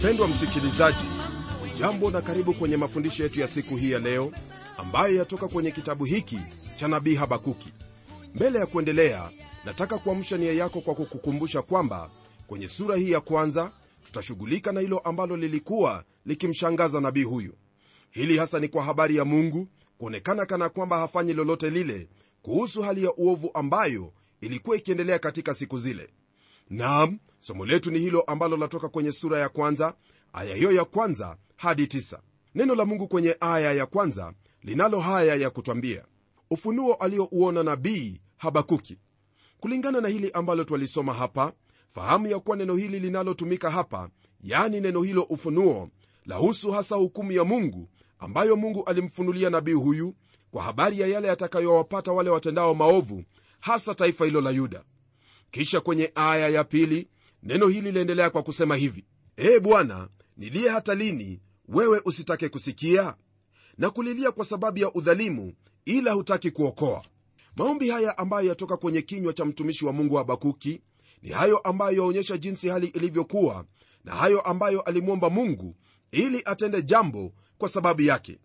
mpendwa 0.00 0.28
msikilizaji 0.28 0.98
jambo 1.78 2.10
na 2.10 2.22
karibu 2.22 2.54
kwenye 2.54 2.76
mafundisho 2.76 3.22
yetu 3.22 3.40
ya 3.40 3.46
siku 3.48 3.76
hii 3.76 3.90
ya 3.90 3.98
leo 3.98 4.32
ambayo 4.78 5.16
yatoka 5.16 5.48
kwenye 5.48 5.70
kitabu 5.70 6.04
hiki 6.04 6.38
cha 6.78 6.88
nabii 6.88 7.14
habakuki. 7.14 7.72
Mbele 8.34 8.58
ya 8.58 8.66
kuendelea 8.66 9.30
nataka 9.64 9.98
kuamsha 9.98 10.36
nia 10.38 10.52
yako 10.52 10.80
kwa 10.80 10.94
kukukumbusha 10.94 11.62
kwamba 11.62 12.10
kwenye 12.46 12.68
sura 12.68 12.96
hii 12.96 13.10
ya 13.10 13.20
kwanza 13.20 13.70
tutashughulika 14.04 14.72
na 14.72 14.80
hilo 14.80 14.98
ambalo 14.98 15.36
lilikuwa 15.36 16.04
likimshangaza 16.26 17.00
nabii 17.00 17.22
huyu. 17.22 17.52
Hili 18.10 18.38
hasa 18.38 18.58
ni 18.60 18.68
kwa 18.68 18.82
habari 18.82 19.16
ya 19.16 19.24
mungu 19.24 19.68
kuonekana 19.98 20.46
kana 20.46 20.68
kwamba 20.68 20.98
hafanyi 20.98 21.32
lolote 21.32 21.70
lile 21.70 22.08
kuhusu 22.42 22.82
hali 22.82 23.04
ya 23.04 23.14
uovu 23.14 23.50
ambayo 23.54 24.12
ilikuwa 24.40 24.76
ikiendelea 24.76 25.18
katika 25.18 25.54
siku 25.54 25.78
zile 25.78 26.08
naam 26.70 27.18
somo 27.40 27.66
letu 27.66 27.90
ni 27.90 27.98
hilo 27.98 28.20
ambalo 28.20 28.56
latoka 28.56 28.88
kwenye 28.88 29.12
sura 29.12 29.38
ya 29.38 29.48
kwanza 29.48 29.94
aya 30.32 30.56
hiyo 30.56 30.72
ya 30.72 30.84
kwanza 30.84 31.36
hadi 31.56 31.86
tisa. 31.86 32.22
neno 32.54 32.74
la 32.74 32.84
mungu 32.84 33.08
kwenye 33.08 33.36
aya 33.40 33.72
ya 33.72 33.86
kwanza 33.86 34.32
linalo 34.62 35.00
haya 35.00 35.34
ya 35.34 35.50
kutwambia 35.50 36.04
ufunuo 36.50 36.94
aliouona 36.94 37.62
nabii 37.62 38.20
habakuki 38.36 38.98
kulingana 39.60 40.00
na 40.00 40.08
hili 40.08 40.30
ambalo 40.30 40.64
twalisoma 40.64 41.12
hapa 41.14 41.52
fahamu 41.94 42.26
ya 42.26 42.38
kuwa 42.40 42.56
neno 42.56 42.76
hili 42.76 43.00
linalotumika 43.00 43.70
hapa 43.70 44.10
yani 44.40 44.80
neno 44.80 45.02
hilo 45.02 45.22
ufunuo 45.22 45.88
lahusu 46.26 46.72
hasa 46.72 46.96
hukumu 46.96 47.32
ya 47.32 47.44
mungu 47.44 47.88
ambayo 48.18 48.56
mungu 48.56 48.84
alimfunulia 48.84 49.50
nabii 49.50 49.72
huyu 49.72 50.14
kwa 50.50 50.62
habari 50.62 51.00
ya 51.00 51.06
yale 51.06 51.28
yatakayowapata 51.28 52.12
wale 52.12 52.30
watendao 52.30 52.74
maovu 52.74 53.24
hasa 53.60 53.94
taifa 53.94 54.24
hilo 54.24 54.40
la 54.40 54.50
yuda 54.50 54.82
kisha 55.50 55.80
kwenye 55.80 56.12
aya 56.14 56.48
ya 56.48 56.64
pili 56.64 57.08
neno 57.42 57.68
hili 57.68 57.92
liendelea 57.92 58.30
kwa 58.30 58.42
kusema 58.42 58.76
hivi 58.76 59.04
ee 59.38 59.60
bwana 59.60 60.08
niliye 60.36 60.68
hata 60.68 60.94
lini 60.94 61.40
wewe 61.68 62.00
usitake 62.04 62.48
kusikia? 62.48 63.14
Na 63.78 63.90
kulilia 63.90 64.30
kwa 64.32 64.44
sababu 64.44 64.78
ya 64.78 64.92
udhalimu 64.94 65.52
ila 65.84 66.12
hutaki 66.12 66.50
kuokoa. 66.50 67.04
Maombi 67.56 67.88
haya 67.90 68.18
ambayo 68.18 68.48
yatoka 68.48 68.76
kwenye 68.76 69.02
kinywa 69.02 69.32
cha 69.32 69.44
mtumishi 69.44 69.86
wa 69.86 69.92
mungu 69.92 70.14
habakuki 70.16 70.80
ni 71.22 71.30
hayo 71.30 71.58
ambayo 71.58 71.96
yaonyesha 71.96 72.38
jinsi 72.38 72.68
hali 72.68 72.86
ilivyokuwa 72.86 73.64
na 74.04 74.14
hayo 74.14 74.40
ambayo 74.40 74.80
alimwomba 74.80 75.30
mungu 75.30 75.76
ili 76.12 76.42
atende 76.44 76.82
jambo 76.82 77.32
kwa 77.58 77.68
sababu 77.68 78.02
yake. 78.02 78.38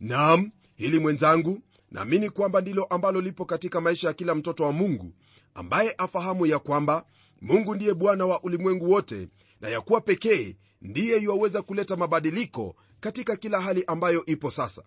Nam 0.00 0.50
hili 0.74 0.98
mwenzangu 0.98 1.58
naamini 1.90 2.30
kwamba 2.30 2.60
ndilo 2.60 2.84
ambalo 2.84 3.20
lipo 3.20 3.44
katika 3.44 3.80
maisha 3.80 4.08
ya 4.08 4.14
kila 4.14 4.34
mtoto 4.34 4.64
wa 4.64 4.72
mungu 4.72 5.12
ambaye 5.54 5.94
afahamu 5.98 6.46
ya 6.46 6.58
kwamba 6.58 7.06
mungu 7.40 7.74
ndiye 7.74 7.94
bwana 7.94 8.26
wa 8.26 8.42
ulimwengu 8.42 8.90
wote 8.90 9.28
na 9.60 9.68
ya 9.68 9.80
kuwa 9.80 10.00
pekee 10.00 10.56
ndiye 10.82 11.18
yuwaweza 11.22 11.62
kuleta 11.62 11.96
mabadiliko 11.96 12.76
katika 13.00 13.36
kila 13.36 13.60
hali 13.60 13.84
ambayo 13.86 14.24
ipo 14.26 14.50
sasa. 14.50 14.82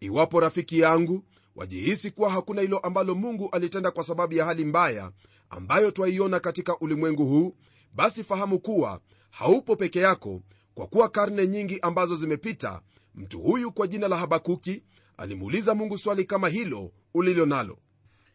Iwapo 0.00 0.40
rafiki 0.40 0.78
yangu 0.78 1.24
wajihisi 1.56 2.10
kuwa 2.10 2.30
hakuna 2.30 2.62
hilo 2.62 2.78
ambalo 2.78 3.14
mungu 3.14 3.48
alitenda 3.52 3.90
kwa 3.90 4.04
sababu 4.04 4.34
ya 4.34 4.44
hali 4.44 4.64
mbaya 4.64 5.12
ambayo 5.50 5.90
twaiona 5.90 6.40
katika 6.40 6.78
ulimwengu 6.78 7.24
huu 7.26 7.56
basi 7.94 8.24
fahamu 8.24 8.58
kuwa 8.58 9.00
haupo 9.30 9.76
peke 9.76 9.98
yako 10.00 10.40
kwa 10.74 10.86
kuwa 10.86 11.08
karne 11.08 11.46
nyingi 11.46 11.80
ambazo 11.80 12.16
zimepita 12.16 12.80
mtu 13.14 13.40
huyu 13.40 13.72
kwa 13.72 13.86
jina 13.86 14.08
la 14.08 14.16
habakuki 14.16 14.82
alimuuliza 15.16 15.74
mungu 15.74 15.98
swali 15.98 16.24
kama 16.24 16.48
hilo 16.48 16.92
ulilo 17.14 17.46
nalo 17.46 17.78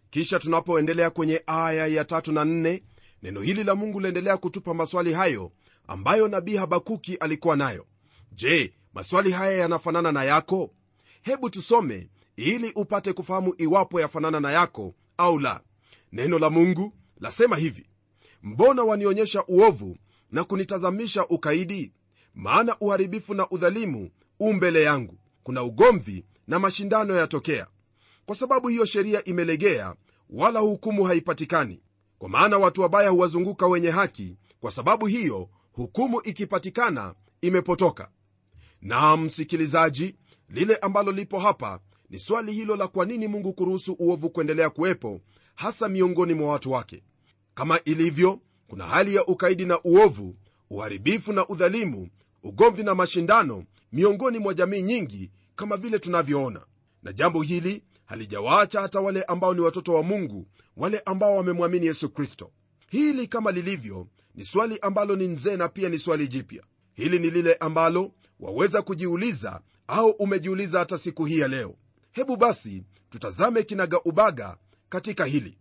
kisha 0.09 0.39
tunapoendelea 0.39 1.09
kwenye 1.09 1.43
aya 1.47 1.87
ya 1.87 2.05
tatu 2.05 2.31
na 2.31 2.45
nne 2.45 2.83
neno 3.23 3.41
hili 3.41 3.63
la 3.63 3.75
mungu 3.75 3.99
liendelea 3.99 4.37
kutupa 4.37 4.73
maswali 4.73 5.13
hayo 5.13 5.51
ambayo 5.87 6.27
nabii 6.27 6.55
habakuki 6.55 7.15
alikuwa 7.15 7.55
nayo. 7.55 7.85
Je 8.31 8.73
maswali 8.93 9.31
haya 9.31 9.57
yanafanana 9.57 10.11
na 10.11 10.23
yako? 10.23 10.71
Hebu 11.21 11.49
tusome 11.49 12.09
ili 12.35 12.71
upate 12.75 13.13
kufahamu 13.13 13.53
iwapo 13.57 13.99
yafanana 14.01 14.39
na 14.39 14.51
yako 14.51 14.95
au 15.17 15.39
la. 15.39 15.61
Neno 16.11 16.39
la 16.39 16.49
mungu 16.49 16.93
lasema 17.19 17.55
hivi 17.57 17.85
mbona 18.43 18.83
wanionyesha 18.83 19.43
uovu 19.47 19.97
na 20.31 20.43
kunitazamisha 20.43 21.27
ukaidi? 21.27 21.93
Maana 22.35 22.77
uharibifu 22.79 23.33
na 23.33 23.49
udhalimu 23.49 24.09
u 24.39 24.53
mbele 24.53 24.83
yangu. 24.83 25.17
Kuna 25.43 25.63
ugomvi 25.63 26.25
na 26.47 26.59
mashindano 26.59 27.15
yatokea 27.15 27.67
kwa 28.27 28.35
sababu 28.35 28.67
hiyo 28.67 28.85
sheria 28.85 29.23
imelegea 29.23 29.95
wala 30.29 30.59
hukumu 30.59 31.03
haipatikani. 31.03 31.81
Kwa 32.17 32.29
maana 32.29 32.57
watu 32.57 32.81
wabaya 32.81 33.09
huwazunguka 33.09 33.67
wenye 33.67 33.89
haki 33.89 34.35
kwa 34.59 34.71
sababu 34.71 35.05
hiyo 35.05 35.49
hukumu 35.71 36.21
ikipatikana 36.23 37.15
imepotoka. 37.41 38.09
Na 38.81 39.17
msikilizaji 39.17 40.15
lile 40.49 40.75
ambalo 40.75 41.11
lipo 41.11 41.39
hapa 41.39 41.79
ni 42.09 42.19
swali 42.19 42.51
hilo 42.53 42.75
la 42.75 42.87
kwa 42.87 43.05
nini 43.05 43.27
mungu 43.27 43.53
kuruhusu 43.53 43.93
uovu 43.99 44.29
kuendelea 44.29 44.69
kuwepo 44.69 45.21
hasa 45.55 45.89
miongoni 45.89 46.33
mwa 46.33 46.51
watu 46.51 46.71
wake. 46.71 47.03
Kama 47.53 47.79
ilivyo 47.83 48.39
kuna 48.67 48.85
hali 48.87 49.15
ya 49.15 49.25
ukaidi 49.25 49.65
na 49.65 49.81
uovu 49.83 50.35
uharibifu 50.69 51.33
na 51.33 51.47
udhalimu 51.47 52.09
ugomvi 52.43 52.83
na 52.83 52.95
mashindano 52.95 53.63
miongoni 53.91 54.39
mwa 54.39 54.53
jamii 54.53 54.81
nyingi 54.81 55.31
kama 55.55 55.77
vile 55.77 55.99
tunavyoona. 55.99 56.61
Na 57.03 57.13
jambo 57.13 57.41
hili 57.41 57.83
halijawaacha 58.07 58.81
hata 58.81 58.99
wale 58.99 59.23
ambao 59.23 59.53
ni 59.53 59.61
watoto 59.61 59.93
wa 59.93 60.03
mungu 60.03 60.47
wale 60.77 60.99
ambao 61.05 61.35
wamemwamini 61.37 61.85
yesu 61.85 62.09
kristo. 62.09 62.51
Hili 62.89 63.27
kama 63.27 63.51
lilivyo 63.51 64.07
ni 64.35 64.45
swali 64.45 64.79
ambalo 64.81 65.15
ni 65.15 65.27
nzee 65.27 65.55
na 65.57 65.67
pia 65.69 65.89
ni 65.89 65.97
swali 65.99 66.27
jipya. 66.27 66.63
Hili 66.93 67.19
ni 67.19 67.29
lile 67.29 67.53
ambalo 67.53 68.11
waweza 68.39 68.81
kujiuliza 68.81 69.61
au 69.87 70.09
umejiuliza 70.09 70.79
hata 70.79 70.97
siku 70.97 71.25
hii 71.25 71.39
ya 71.39 71.47
leo. 71.47 71.75
Hebu 72.11 72.37
basi 72.37 72.83
tutazame 73.09 73.63
kinaga 73.63 74.01
ubaga 74.01 74.57
katika 74.89 75.25
hili. 75.25 75.57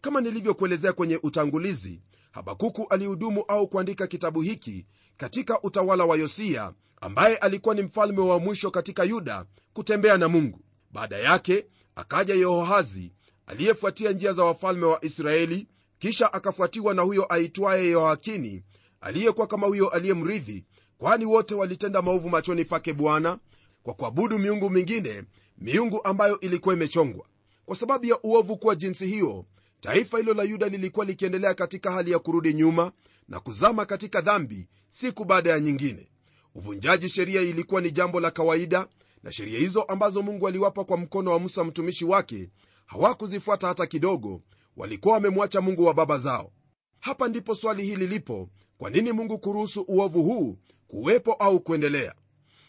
Kama 0.00 0.20
nilivyokuelezea 0.20 0.92
kwenye 0.92 1.20
utangulizi 1.22 2.00
habakuku 2.30 2.86
alihudumu 2.90 3.44
au 3.48 3.68
kuandika 3.68 4.06
kitabu 4.06 4.40
hiki 4.42 4.86
katika 5.16 5.62
utawala 5.62 6.04
wa 6.04 6.16
yosiya 6.16 6.72
ambaye 7.00 7.36
alikuwa 7.36 7.74
ni 7.74 7.82
mfalme 7.82 8.20
wa 8.20 8.38
mwisho 8.38 8.70
katika 8.70 9.04
yuda 9.04 9.44
kutembea 9.72 10.16
na 10.18 10.28
mungu. 10.28 10.60
Baada 10.92 11.18
yake 11.18 11.66
akaja 11.96 12.34
yehoahazi 12.34 13.12
aliyefuatia 13.46 14.12
njia 14.12 14.32
za 14.32 14.44
wafalme 14.44 14.86
wa 14.86 15.04
israeli 15.04 15.66
kisha 15.98 16.32
akafuatiwa 16.32 16.94
na 16.94 17.02
huyo 17.02 17.32
aitwaye 17.32 17.86
yehoakini 17.86 18.62
aliyekuwa 19.00 19.46
kama 19.46 19.66
huyo 19.66 19.88
aliyemrithi 19.88 20.64
kwani 20.98 21.24
wote 21.24 21.54
walitenda 21.54 22.02
maovu 22.02 22.28
machoni 22.30 22.64
pake 22.64 22.92
bwana 22.92 23.38
kwa 23.82 23.94
kuabudu 23.94 24.38
miungu 24.38 24.70
mingine 24.70 25.24
miungu 25.58 26.04
ambayo 26.04 26.40
ilikuwa 26.40 26.74
imechongwa. 26.74 27.26
Kwa 27.66 27.76
sababu 27.76 28.06
ya 28.06 28.18
uovu 28.22 28.56
kuwa 28.56 28.74
jinsi 28.74 29.06
hiyo 29.06 29.44
taifa 29.80 30.18
hilo 30.18 30.34
la 30.34 30.42
yuda 30.42 30.68
lilikuwa 30.68 31.06
likiendelea 31.06 31.54
katika 31.54 31.92
hali 31.92 32.10
ya 32.10 32.18
kurudi 32.18 32.54
nyuma 32.54 32.92
na 33.28 33.40
kuzama 33.40 33.86
katika 33.86 34.20
dhambi 34.20 34.68
siku 34.90 35.24
baada 35.24 35.50
ya 35.50 35.60
nyingine. 35.60 36.08
Uvunjaji 36.54 37.08
sheria 37.08 37.40
ilikuwa 37.42 37.80
ni 37.80 37.90
jambo 37.90 38.20
la 38.20 38.30
kawaida 38.30 38.86
na 39.26 39.32
sheria 39.32 39.58
hizo 39.58 39.82
ambazo 39.82 40.22
mungu 40.22 40.48
aliwapa 40.48 40.84
kwa 40.84 40.96
mkono 40.96 41.30
wa 41.30 41.38
musa 41.38 41.64
mtumishi 41.64 42.04
wake 42.04 42.50
hawakuzifuata 42.86 43.66
hata 43.68 43.86
kidogo. 43.86 44.42
Walikuwa 44.76 45.14
wamemwacha 45.14 45.60
mungu 45.60 45.84
wa 45.84 45.94
baba 45.94 46.18
zao. 46.18 46.52
Hapa 47.00 47.28
ndipo 47.28 47.54
swali 47.54 47.82
hili 47.84 48.06
lipo. 48.06 48.48
Kwa 48.78 48.90
nini 48.90 49.12
mungu 49.12 49.38
kuruhusu 49.38 49.84
uovu 49.88 50.22
huu 50.22 50.58
kuwepo 50.88 51.32
au 51.32 51.60
kuendelea? 51.60 52.14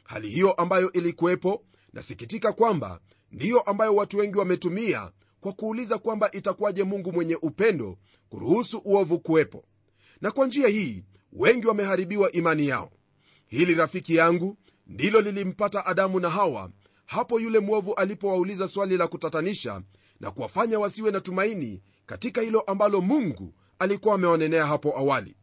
Hali 0.04 0.30
hiyo 0.30 0.52
ambayo 0.52 0.92
ilikuwepo 0.92 1.64
nasikitika 1.94 2.54
kwamba 2.54 3.00
ndiyo 3.32 3.60
ambayo 3.62 3.96
watu 3.96 4.18
wengi 4.18 4.38
wametumia 4.38 5.12
kwa 5.42 5.54
kuuliza 5.54 5.98
kwamba 5.98 6.32
itakuwaje 6.32 6.84
mungu 6.84 7.12
mwenye 7.14 7.36
upendo 7.36 7.98
kuruhusu 8.30 8.82
uovu 8.86 9.20
kuwepo. 9.20 9.64
Na 10.22 10.32
kwa 10.32 10.48
njia 10.48 10.68
hii 10.68 11.04
wengi 11.34 11.68
wameharibiwa 11.68 12.32
imani 12.32 12.68
yao. 12.68 12.92
Hili 13.48 13.76
rafiki 13.76 14.16
yangu 14.16 14.58
ndilo 14.88 15.22
lilimpata 15.22 15.86
adamu 15.86 16.20
na 16.20 16.30
hawa. 16.30 16.70
Hapo 17.06 17.40
yule 17.40 17.60
mwovu 17.60 17.94
alipowauliza 17.94 18.68
swali 18.68 18.98
la 18.98 19.08
kutatanisha 19.08 19.82
na 20.20 20.32
kuwafanya 20.32 20.80
wasiwe 20.80 21.12
na 21.12 21.20
tumaini 21.22 21.82
katika 22.06 22.42
hilo 22.42 22.60
ambalo 22.62 23.02
mungu 23.02 23.54
alikuwa 23.80 24.16
amewanenea 24.16 24.66
hapo 24.66 24.98
awali. 24.98 25.36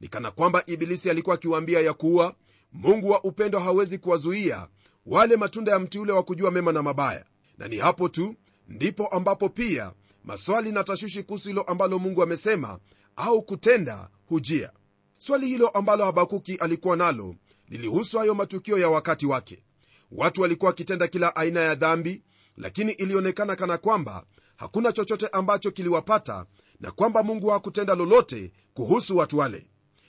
Ni 0.00 0.08
kana 0.08 0.30
kwamba 0.30 0.62
ibilisi 0.66 1.10
alikuwa 1.10 1.34
akiwaambia 1.34 1.80
ya 1.80 1.92
kuwa 1.94 2.34
mungu 2.72 3.10
wa 3.10 3.24
upendo 3.24 3.58
hawezi 3.58 3.98
kuwazuia 3.98 4.68
wale 5.06 5.36
matunda 5.36 5.72
ya 5.72 5.78
mti 5.78 5.98
ule 5.98 6.12
wa 6.12 6.22
kujua 6.22 6.50
mema 6.50 6.72
na 6.72 6.82
mabaya. 6.82 7.24
Na 7.58 7.68
ni 7.68 7.76
hapo 7.76 8.08
tu 8.08 8.34
ndipo 8.68 9.06
ambapo 9.06 9.48
pia 9.48 9.92
maswali 10.24 10.72
na 10.72 10.84
tashwishi 10.84 11.22
kuhusu 11.22 11.48
hilo 11.48 11.62
ambalo 11.62 11.98
mungu 11.98 12.22
amesema 12.22 12.78
au 13.16 13.42
kutenda 13.42 14.08
hujia. 14.26 14.72
Swali 15.18 15.46
hilo 15.48 15.68
ambalo 15.68 16.04
habakuki 16.04 16.54
alikuwa 16.56 16.96
nalo 16.96 17.34
lilihusu 17.68 18.18
hayo 18.18 18.34
matukio 18.34 18.78
ya 18.78 18.88
wakati 18.88 19.26
wake. 19.26 19.62
Watu 20.10 20.42
walikuwa 20.42 20.68
wakitenda 20.68 21.08
kila 21.08 21.36
aina 21.36 21.60
ya 21.60 21.74
dhambi 21.74 22.22
lakini 22.56 22.92
ilionekana 22.92 23.56
kana 23.56 23.78
kwamba 23.78 24.24
hakuna 24.56 24.92
chochote 24.92 25.26
ambacho 25.28 25.70
kiliwapata 25.70 26.46
na 26.80 26.90
kwamba 26.90 27.22
mungu 27.22 27.48
hakutenda 27.48 27.94
lolote 27.94 28.52
kuhusu 28.74 29.16
watu 29.16 29.38
wale. 29.38 29.66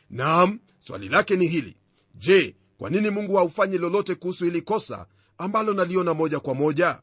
Naam 0.09 0.59
swali 0.87 1.09
lake 1.09 1.35
ni 1.35 1.47
hili. 1.47 1.77
Je 2.15 2.55
kwa 2.77 2.89
nini 2.89 3.09
mungu 3.09 3.35
haufanyi 3.35 3.77
lolote 3.77 4.15
kuhusu 4.15 4.45
hili 4.45 4.61
kosa 4.61 5.05
ambalo 5.37 5.73
naliona 5.73 6.13
moja 6.13 6.39
kwa 6.39 6.53
moja? 6.55 7.01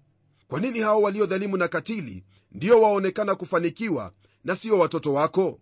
Kwa 0.49 0.61
nini 0.61 0.81
hao 0.81 1.02
waliodhalimu 1.02 1.56
na 1.56 1.69
katili 1.69 2.25
ndio 2.52 2.82
waonekana 2.82 3.35
kufanikiwa 3.35 4.12
na 4.44 4.56
sio 4.56 4.79
watoto 4.79 5.12
wako? 5.12 5.61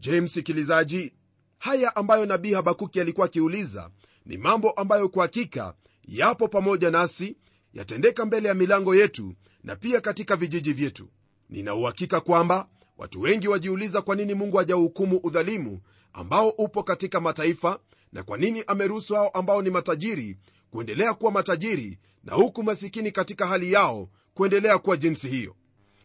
Je 0.00 0.20
msikilizaji 0.20 1.12
haya 1.58 1.96
ambayo 1.96 2.26
nabii 2.26 2.52
habakuki 2.52 3.00
alikuwa 3.00 3.26
akiuliza 3.26 3.90
ni 4.26 4.36
mambo 4.38 4.70
ambayo 4.70 5.08
kwa 5.08 5.22
hakika 5.22 5.74
yapo 6.08 6.48
pamoja 6.48 6.90
nasi 6.90 7.36
yatendeka 7.74 8.26
mbele 8.26 8.48
ya 8.48 8.54
milango 8.54 8.94
yetu 8.94 9.34
na 9.64 9.76
pia 9.76 10.00
katika 10.00 10.36
vijiji 10.36 10.72
vyetu. 10.72 11.08
Ninauhakika 11.50 12.20
kwamba 12.20 12.68
watu 12.98 13.20
wengi 13.20 13.48
wajiuliza 13.48 14.02
kwa 14.02 14.16
nini 14.16 14.34
mungu 14.34 14.56
hajahukumu 14.56 15.16
udhalimu 15.22 15.80
ambao 16.12 16.48
upo 16.48 16.82
katika 16.82 17.20
mataifa 17.20 17.78
na 18.12 18.22
kwa 18.22 18.38
nini 18.38 18.64
ameruhusu 18.66 19.14
hao 19.14 19.28
ambao 19.28 19.62
ni 19.62 19.70
matajiri 19.70 20.36
kuendelea 20.70 21.14
kuwa 21.14 21.32
matajiri 21.32 21.98
na 22.24 22.34
huku 22.34 22.62
masikini 22.62 23.12
katika 23.12 23.46
hali 23.46 23.72
yao 23.72 24.08
kuendelea 24.34 24.78
kuwa 24.78 24.96
jinsi 24.96 25.28
hiyo. 25.28 25.56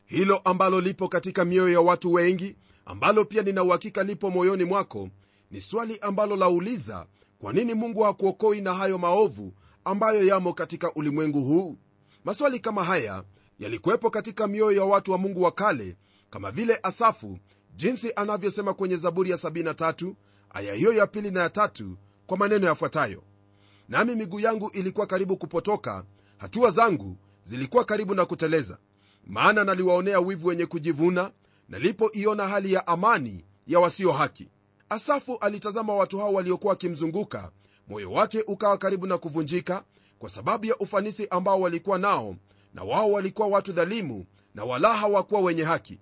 Hilo 0.06 0.38
ambalo 0.38 0.82
lipo 0.82 1.08
katika 1.08 1.46
mioyo 1.46 1.74
ya 1.74 1.82
watu 1.82 2.14
wengi 2.14 2.56
ambalo 2.86 3.26
pia 3.26 3.42
ninauhakika 3.44 4.04
lipo 4.04 4.30
moyoni 4.30 4.64
mwako 4.64 5.10
ni 5.52 5.62
swali 5.62 6.00
ambalo 6.00 6.36
lauliza 6.36 7.06
kwa 7.42 7.54
nini 7.54 7.74
mungu 7.74 8.02
hakuokoi 8.02 8.62
na 8.62 8.74
hayo 8.74 8.98
maovu 8.98 9.54
ambayo 9.86 10.24
yamo 10.24 10.54
katika 10.54 10.94
ulimwengu 10.94 11.42
huu? 11.42 11.78
Maswali 12.26 12.60
kama 12.60 12.84
haya 12.84 13.24
yalikuwepo 13.60 14.10
katika 14.10 14.48
mioyo 14.48 14.78
ya 14.78 14.84
watu 14.86 15.12
wa 15.12 15.18
mungu 15.18 15.42
wa 15.42 15.52
kale 15.52 15.98
kama 16.30 16.52
vile 16.52 16.80
asafu 16.84 17.38
jinsi 17.76 18.14
anavyosema 18.16 18.74
kwenye 18.74 18.96
zaburi 18.96 19.30
ya 19.32 19.38
73 19.38 20.14
aya 20.50 20.74
hiyo 20.74 20.94
ya 20.94 21.08
pili 21.08 21.32
na 21.32 21.40
ya 21.42 21.50
tatu 21.50 21.98
kwa 22.28 22.38
maneno 22.38 22.68
yafuatayo. 22.68 23.24
Nami 23.90 24.16
miguu 24.16 24.40
yangu 24.40 24.70
ilikuwa 24.74 25.08
karibu 25.08 25.38
kupotoka 25.38 26.04
hatua 26.38 26.72
zangu 26.72 27.18
zilikuwa 27.44 27.86
karibu 27.86 28.16
na 28.16 28.26
kuteleza. 28.26 28.78
Maana 29.28 29.64
naliwaonea 29.64 30.20
wivu 30.20 30.48
wenye 30.48 30.66
kujivuna 30.66 31.32
nalipoiona 31.70 32.48
hali 32.48 32.74
ya 32.74 32.88
amani 32.88 33.46
ya 33.68 33.80
wasio 33.80 34.12
haki 34.12 34.50
asafu 34.92 35.38
alitazama 35.42 35.94
watu 35.96 36.18
hao 36.20 36.34
waliokuwa 36.34 36.70
wakimzunguka. 36.72 37.52
Moyo 37.88 38.12
wake 38.12 38.42
ukawa 38.48 38.78
karibu 38.78 39.08
na 39.08 39.18
kuvunjika 39.18 39.84
kwa 40.20 40.30
sababu 40.30 40.66
ya 40.66 40.78
ufanisi 40.78 41.28
ambao 41.30 41.62
walikuwa 41.62 41.98
nao 41.98 42.36
na 42.74 42.84
wao 42.84 43.12
walikuwa 43.12 43.48
watu 43.48 43.74
dhalimu 43.74 44.26
na 44.56 44.64
wala 44.64 44.94
hawakuwa 44.94 45.42
wenye 45.42 45.64
haki. 45.64 46.00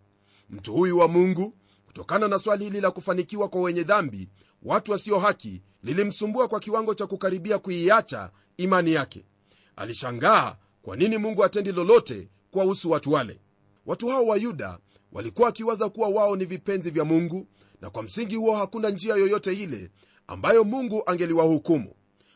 Mtu 0.49 0.73
huyu 0.73 0.97
wa 0.97 1.07
mungu 1.07 1.53
kutokana 1.85 2.27
na 2.27 2.39
swali 2.39 2.63
hili 2.63 2.81
la 2.81 2.91
kufanikiwa 2.91 3.49
kwa 3.49 3.61
wenye 3.61 3.83
dhambi 3.83 4.27
watu 4.63 4.91
wasio 4.91 5.19
haki 5.19 5.61
lilimsumbua 5.83 6.47
kwa 6.47 6.59
kiwango 6.59 6.93
cha 6.93 7.07
kukaribia 7.07 7.59
kuiacha 7.59 8.31
imani 8.57 8.93
yake. 8.93 9.25
Alishangaa 9.75 10.55
kwa 10.81 10.95
nini 10.95 11.17
mungu 11.17 11.43
atendi 11.43 11.71
lolote 11.71 12.27
kuwahusu 12.51 12.91
watu 12.91 13.11
wale. 13.11 13.39
Watu 13.85 14.07
hao 14.07 14.25
wa 14.25 14.37
yuda 14.37 14.77
walikuwa 15.11 15.45
wakiwaza 15.45 15.89
kuwa 15.89 16.07
wao 16.09 16.35
ni 16.35 16.45
vipenzi 16.45 16.89
vya 16.91 17.05
mungu 17.05 17.47
na 17.81 17.89
kwa 17.89 18.03
msingi 18.03 18.35
huo 18.35 18.55
hakuna 18.55 18.89
njia 18.89 19.15
yoyote 19.15 19.53
ile 19.53 19.91
ambayo 20.27 20.63
mungu 20.63 21.03
angeliwahukumu. 21.05 21.93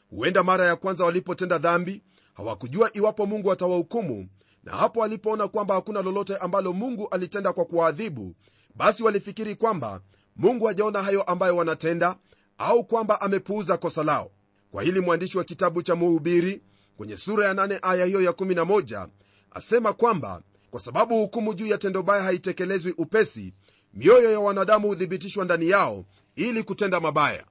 Huenda 0.10 0.44
mara 0.44 0.66
ya 0.66 0.76
kwanza 0.76 1.06
walipotenda 1.06 1.58
dhambi 1.58 2.02
hawakujua 2.34 2.90
iwapo 2.98 3.26
mungu 3.26 3.52
atawahukumu 3.52 4.28
na 4.64 4.72
hapo 4.72 5.00
walipoona 5.00 5.48
kwamba 5.48 5.76
hakuna 5.76 6.02
lolote 6.02 6.38
ambalo 6.38 6.74
mungu 6.74 7.08
alitenda 7.12 7.54
kwa 7.54 7.66
kuwaadhibu 7.66 8.36
basi 8.76 9.04
walifikiri 9.04 9.56
kwamba 9.56 10.02
mungu 10.36 10.66
hajaona 10.66 11.04
hayo 11.04 11.24
ambayo 11.24 11.56
wanatenda 11.58 12.16
au 12.58 12.84
kwamba 12.84 13.22
amepuuza 13.22 13.78
kosa 13.78 14.04
lao. 14.04 14.32
Kwa 14.72 14.84
hili 14.84 15.00
mwandishi 15.00 15.38
wa 15.38 15.44
kitabu 15.44 15.82
cha 15.82 15.96
muhubiri 15.96 16.62
kwenye 16.98 17.18
sura 17.18 17.48
ya 17.48 17.54
8 17.54 17.80
aya 17.82 18.06
hiyo 18.06 18.22
ya 18.22 18.32
11 18.32 19.08
asema 19.52 19.94
kwamba 19.94 20.42
kwa 20.72 20.80
sababu 20.80 21.18
hukumu 21.20 21.54
juu 21.54 21.66
ya 21.68 21.78
tendo 21.78 22.04
baya 22.04 22.24
haitekelezwi 22.24 22.92
upesi 22.98 23.54
mioyo 23.94 24.32
ya 24.32 24.40
wanadamu 24.40 24.88
huthibitishwa 24.88 25.46
ndani 25.46 25.70
yao 25.70 26.06
ili 26.36 26.64
kutenda 26.64 27.00
mabaya. 27.00 27.46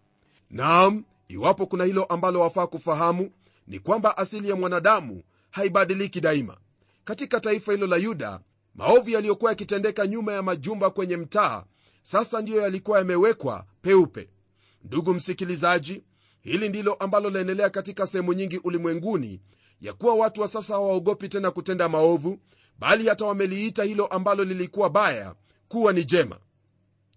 Naam 0.50 1.04
iwapo 1.28 1.66
kuna 1.66 1.84
hilo 1.84 2.04
ambalo 2.04 2.40
wafaa 2.40 2.66
kufahamu 2.66 3.30
ni 3.66 3.78
kwamba 3.78 4.18
asili 4.18 4.48
ya 4.48 4.56
mwanadamu 4.56 5.22
haibadiliki 5.50 6.20
daima. 6.20 6.56
Katika 7.04 7.40
taifa 7.40 7.72
hilo 7.72 7.86
la 7.86 7.96
yuda 7.96 8.40
maovu 8.74 9.10
yaliyokuwa 9.10 9.50
yakitendeka 9.50 10.06
nyuma 10.06 10.32
ya 10.32 10.42
majumba 10.42 10.90
kwenye 10.90 11.16
mtaa 11.16 11.64
sasa 12.02 12.40
ndiyo 12.42 12.62
yalikuwa 12.62 12.98
yamewekwa 12.98 13.64
peupe. 13.82 14.28
Ndugu 14.84 15.14
msikilizaji 15.14 16.02
hili 16.40 16.68
ndilo 16.68 16.94
ambalo 16.94 17.30
laendelea 17.30 17.70
katika 17.70 18.06
sehemu 18.06 18.32
nyingi 18.32 18.58
ulimwenguni 18.58 19.40
ya 19.80 19.92
kuwa 19.92 20.14
watu 20.14 20.40
wa 20.40 20.48
sasa 20.48 20.74
hawaogopi 20.74 21.28
tena 21.28 21.50
kutenda 21.50 21.88
maovu 21.88 22.38
bali 22.78 23.08
hata 23.08 23.24
wameliita 23.24 23.84
hilo 23.84 24.06
ambalo 24.06 24.44
lilikuwa 24.44 24.90
baya 24.90 25.34
kuwa 25.72 25.92
ni 25.92 26.04
jema. 26.04 26.38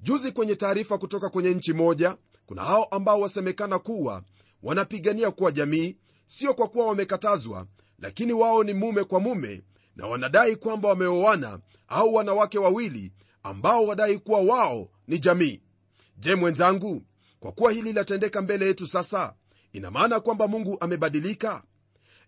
Juzi 0.02 0.32
kwenye 0.32 0.56
taarifa 0.56 0.98
kutoka 0.98 1.30
kwenye 1.30 1.54
nchi 1.54 1.74
moja 1.74 2.18
kuna 2.46 2.64
hao 2.64 2.84
ambao 2.84 3.20
wasemekana 3.20 3.80
kuwa 3.80 4.24
wanapigania 4.64 5.32
kuwa 5.32 5.52
jamii 5.52 5.98
sio 6.28 6.54
kwa 6.54 6.68
kuwa 6.68 6.88
wamekatazwa 6.88 7.68
lakini 8.00 8.34
wao 8.34 8.64
ni 8.64 8.74
mume 8.74 9.04
kwa 9.04 9.20
mume 9.20 9.64
na 9.96 10.08
wanadai 10.08 10.56
kwamba 10.56 10.90
wameoana 10.90 11.60
au 11.88 12.14
wanawake 12.14 12.60
wawili 12.60 13.12
ambao 13.44 13.86
wadai 13.88 14.18
kuwa 14.18 14.40
wao 14.40 14.90
ni 15.08 15.20
jamii. 15.20 15.62
Je 16.18 16.36
mwenzangu 16.36 17.02
kwa 17.40 17.52
kuwa 17.52 17.72
hili 17.72 17.84
linatendeka 17.84 18.42
mbele 18.42 18.66
yetu 18.66 18.88
sasa 18.88 19.34
ina 19.74 19.92
maana 19.92 20.20
kwamba 20.20 20.48
mungu 20.48 20.78
amebadilika? 20.80 21.64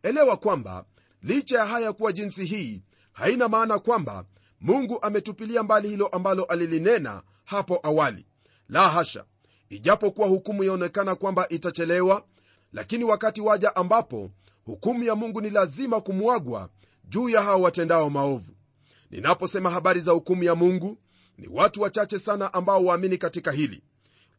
Elewa 0.03 0.37
kwamba 0.37 0.85
licha 1.23 1.57
ya 1.57 1.65
haya 1.65 1.93
kuwa 1.93 2.13
jinsi 2.13 2.45
hii 2.45 2.81
haina 3.13 3.47
maana 3.47 3.79
kwamba 3.79 4.25
mungu 4.61 4.99
ametupilia 5.01 5.63
mbali 5.63 5.89
hilo 5.89 6.07
ambalo 6.07 6.43
alilinena 6.43 7.21
hapo 7.45 7.79
awali. 7.83 8.25
La 8.69 8.89
hasha 8.89 9.25
ijapokuwa 9.69 10.27
hukumu 10.27 10.63
yaonekana 10.63 11.15
kwamba 11.15 11.49
itachelewa 11.49 12.23
lakini 12.73 13.03
wakati 13.03 13.41
waja 13.41 13.75
ambapo 13.75 14.31
hukumu 14.65 15.03
ya 15.03 15.15
mungu 15.15 15.41
ni 15.41 15.49
lazima 15.49 16.01
kumwagwa 16.01 16.69
juu 17.09 17.29
ya 17.29 17.41
hao 17.41 17.61
watendao 17.61 18.09
maovu. 18.09 18.51
Ninaposema 19.11 19.69
habari 19.69 19.99
za 19.99 20.11
hukumu 20.11 20.43
ya 20.43 20.55
mungu 20.55 20.97
ni 21.37 21.47
watu 21.51 21.81
wachache 21.81 22.19
sana 22.19 22.53
ambao 22.53 22.85
waamini 22.85 23.17
katika 23.17 23.51
hili. 23.51 23.83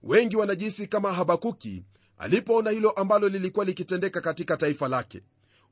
Wengi 0.03 0.37
wanajisi 0.37 0.87
kama 0.87 1.13
habakuki 1.13 1.83
alipoona 2.19 2.71
hilo 2.71 2.91
ambalo 2.91 3.29
lilikuwa 3.29 3.65
likitendeka 3.65 4.21
katika 4.21 4.57
taifa 4.57 4.89
lake. 4.89 5.23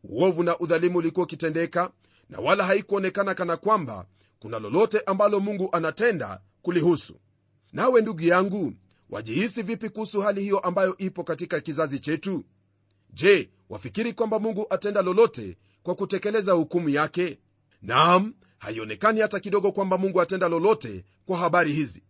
Uovu 0.05 0.43
na 0.43 0.59
udhalimu 0.59 0.99
ulikuwa 0.99 1.25
ukitendeka 1.25 1.91
na 2.31 2.39
wala 2.39 2.65
haikuonekana 2.65 3.35
kana 3.35 3.57
kwamba 3.57 4.07
kuna 4.39 4.59
lolote 4.59 5.01
ambalo 5.07 5.41
mungu 5.41 5.69
anatenda 5.73 6.41
kulihusu? 6.63 7.21
Nawe 7.73 8.01
ndugu 8.01 8.23
yangu 8.23 8.73
wajihisi 9.11 9.63
vipi 9.63 9.89
kuhusu 9.89 10.21
hali 10.21 10.41
hiyo 10.43 10.59
ambayo 10.59 10.97
ipo 10.97 11.25
katika 11.25 11.61
kizazi 11.61 12.01
chetu? 12.01 12.45
Je 13.13 13.51
wafikiri 13.69 14.13
kwamba 14.13 14.39
mungu 14.39 14.67
atenda 14.71 15.03
lolote 15.03 15.57
kwa 15.83 15.95
kutekeleza 15.95 16.53
hukumu 16.53 16.89
yake? 16.89 17.39
Naam 17.83 18.35
haionekani 18.59 19.21
hata 19.21 19.41
kidogo 19.41 19.73
kwamba 19.73 19.99
mungu 19.99 20.21
atenda 20.21 20.49
lolote 20.49 21.05
kwa 21.27 21.39
habari 21.39 21.73
hizi. 21.73 22.03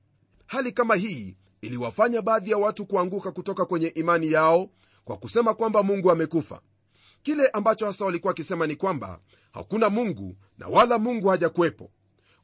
Hali 0.47 0.73
kama 0.73 0.95
hii 0.95 1.37
iliwafanya 1.61 2.23
baadhi 2.23 2.51
ya 2.51 2.59
watu 2.59 2.87
kuanguka 2.87 3.33
kutoka 3.33 3.65
kwenye 3.67 3.87
imani 3.89 4.33
yao 4.33 4.71
kwa 5.05 5.17
kusema 5.17 5.55
kwamba 5.55 5.83
mungu 5.83 6.11
amekufa. 6.11 6.61
Kile 7.23 7.49
ambacho 7.49 7.87
hasa 7.87 8.05
walikuwa 8.05 8.31
wakisema 8.31 8.67
ni 8.67 8.77
kwamba 8.77 9.21
hakuna 9.53 9.91
mungu 9.91 10.37
na 10.59 10.69
wala 10.69 10.99
mungu 10.99 11.29
hajakuwepo 11.29 11.91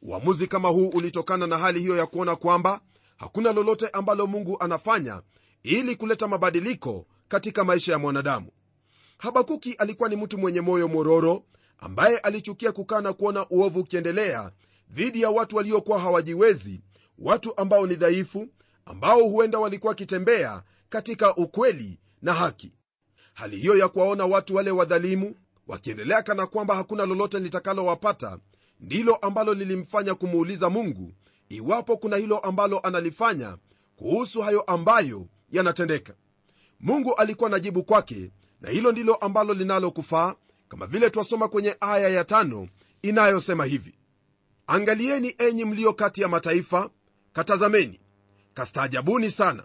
uamuzi 0.02 0.46
kama 0.46 0.68
huu 0.68 0.88
ulitokana 0.88 1.46
na 1.46 1.58
hali 1.58 1.80
hiyo 1.80 1.96
ya 1.96 2.06
kuona 2.06 2.36
kwamba 2.36 2.80
hakuna 3.16 3.52
lolote 3.52 3.88
ambalo 3.88 4.26
mungu 4.26 4.56
anafanya 4.60 5.22
ili 5.62 5.96
kuleta 5.96 6.28
mabadiliko 6.28 7.06
katika 7.28 7.64
maisha 7.64 7.92
ya 7.92 7.98
mwanadamu. 7.98 8.50
Habakuki 9.18 9.72
alikuwa 9.72 10.08
ni 10.08 10.16
mtu 10.16 10.38
mwenye 10.38 10.60
moyo 10.60 10.88
mororo 10.88 11.44
ambaye 11.78 12.18
alichukia 12.18 12.72
kukaa 12.72 13.00
na 13.00 13.12
kuona 13.12 13.46
uovu 13.50 13.80
ukiendelea 13.80 14.52
dhidi 14.90 15.20
ya 15.22 15.30
watu 15.30 15.56
waliokuwa 15.56 15.98
hawajiwezi 15.98 16.80
watu 17.18 17.56
ambao 17.56 17.86
ni 17.86 17.94
dhaifu 17.94 18.48
ambao 18.84 19.20
huenda 19.24 19.58
walikuwa 19.58 19.90
wakitembea 19.90 20.62
katika 20.88 21.36
ukweli 21.36 21.98
na 22.22 22.34
haki. 22.34 22.72
Hali 23.34 23.56
hiyo 23.56 23.76
ya 23.76 23.88
kuwaona 23.88 24.26
watu 24.26 24.54
wale 24.54 24.70
wadhalimu 24.70 25.34
wakiendelea 25.66 26.22
kana 26.22 26.46
kwamba 26.46 26.74
hakuna 26.74 27.06
lolote 27.06 27.38
litakalowapata 27.38 28.38
ndilo 28.82 29.14
ambalo 29.16 29.54
lilimfanya 29.54 30.14
kumuuliza 30.14 30.70
mungu 30.70 31.12
iwapo 31.48 31.96
kuna 31.96 32.16
hilo 32.16 32.38
ambalo 32.38 32.78
analifanya 32.78 33.56
kuhusu 33.96 34.40
hayo 34.40 34.60
ambayo 34.60 35.26
yanatendeka. 35.50 36.14
Mungu 36.80 37.14
alikuwa 37.14 37.50
na 37.50 37.60
jibu 37.60 37.82
kwake 37.84 38.30
na 38.60 38.70
hilo 38.70 38.92
ndilo 38.92 39.14
ambalo 39.14 39.54
linalokufaa 39.54 40.34
kama 40.68 40.86
vile 40.86 41.10
twasoma 41.10 41.48
kwenye 41.48 41.76
aya 41.80 42.08
ya 42.08 42.24
tano 42.24 42.68
inayosema 43.02 43.64
hivi. 43.64 43.94
Angalieni 44.66 45.34
enyi 45.38 45.64
mlio 45.64 45.92
kati 45.92 46.22
ya 46.22 46.28
mataifa 46.28 46.90
katazameni 47.32 48.00
kastaajabuni 48.54 49.30
sana 49.30 49.64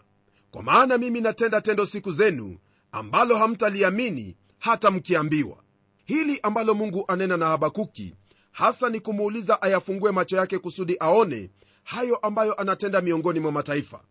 kwa 0.52 0.64
maana 0.64 0.98
mimi 0.98 1.22
natenda 1.22 1.62
tendo 1.62 1.86
siku 1.86 2.12
zenu 2.12 2.58
ambalo 2.92 3.38
hamtaliamini 3.38 4.36
hata 4.60 4.92
mkiambiwa. 4.92 5.58
Hili 6.06 6.40
ambalo 6.44 6.74
mungu 6.74 7.06
anena 7.08 7.38
na 7.38 7.46
habakuki 7.46 8.16
hasa 8.58 8.90
ni 8.90 9.00
kumuuliza 9.00 9.62
ayafungue 9.62 10.12
macho 10.12 10.36
yake 10.38 10.60
kusudi 10.60 10.98
aone 11.00 11.50
hayo 11.84 12.16
ambayo 12.16 12.54
anatenda 12.54 13.02
miongoni 13.02 13.40
mwa 13.40 13.52
mataifa. 13.52 14.04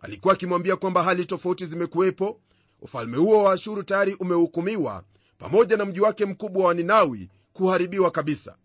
Alikuwa 0.00 0.34
akimwambia 0.34 0.76
kwamba 0.76 1.02
hali 1.02 1.24
tofauti 1.26 1.66
zimekuwepo 1.66 2.40
ufalme 2.80 3.16
huo 3.16 3.42
wa 3.42 3.52
ashuru 3.52 3.82
tayari 3.82 4.14
umehukumiwa 4.14 5.04
pamoja 5.38 5.76
na 5.76 5.84
mji 5.84 6.00
wake 6.00 6.24
mkubwa 6.24 6.64
wa 6.66 6.74
ninawi 6.74 7.30
kuharibiwa 7.52 8.10
kabisa. 8.10 8.56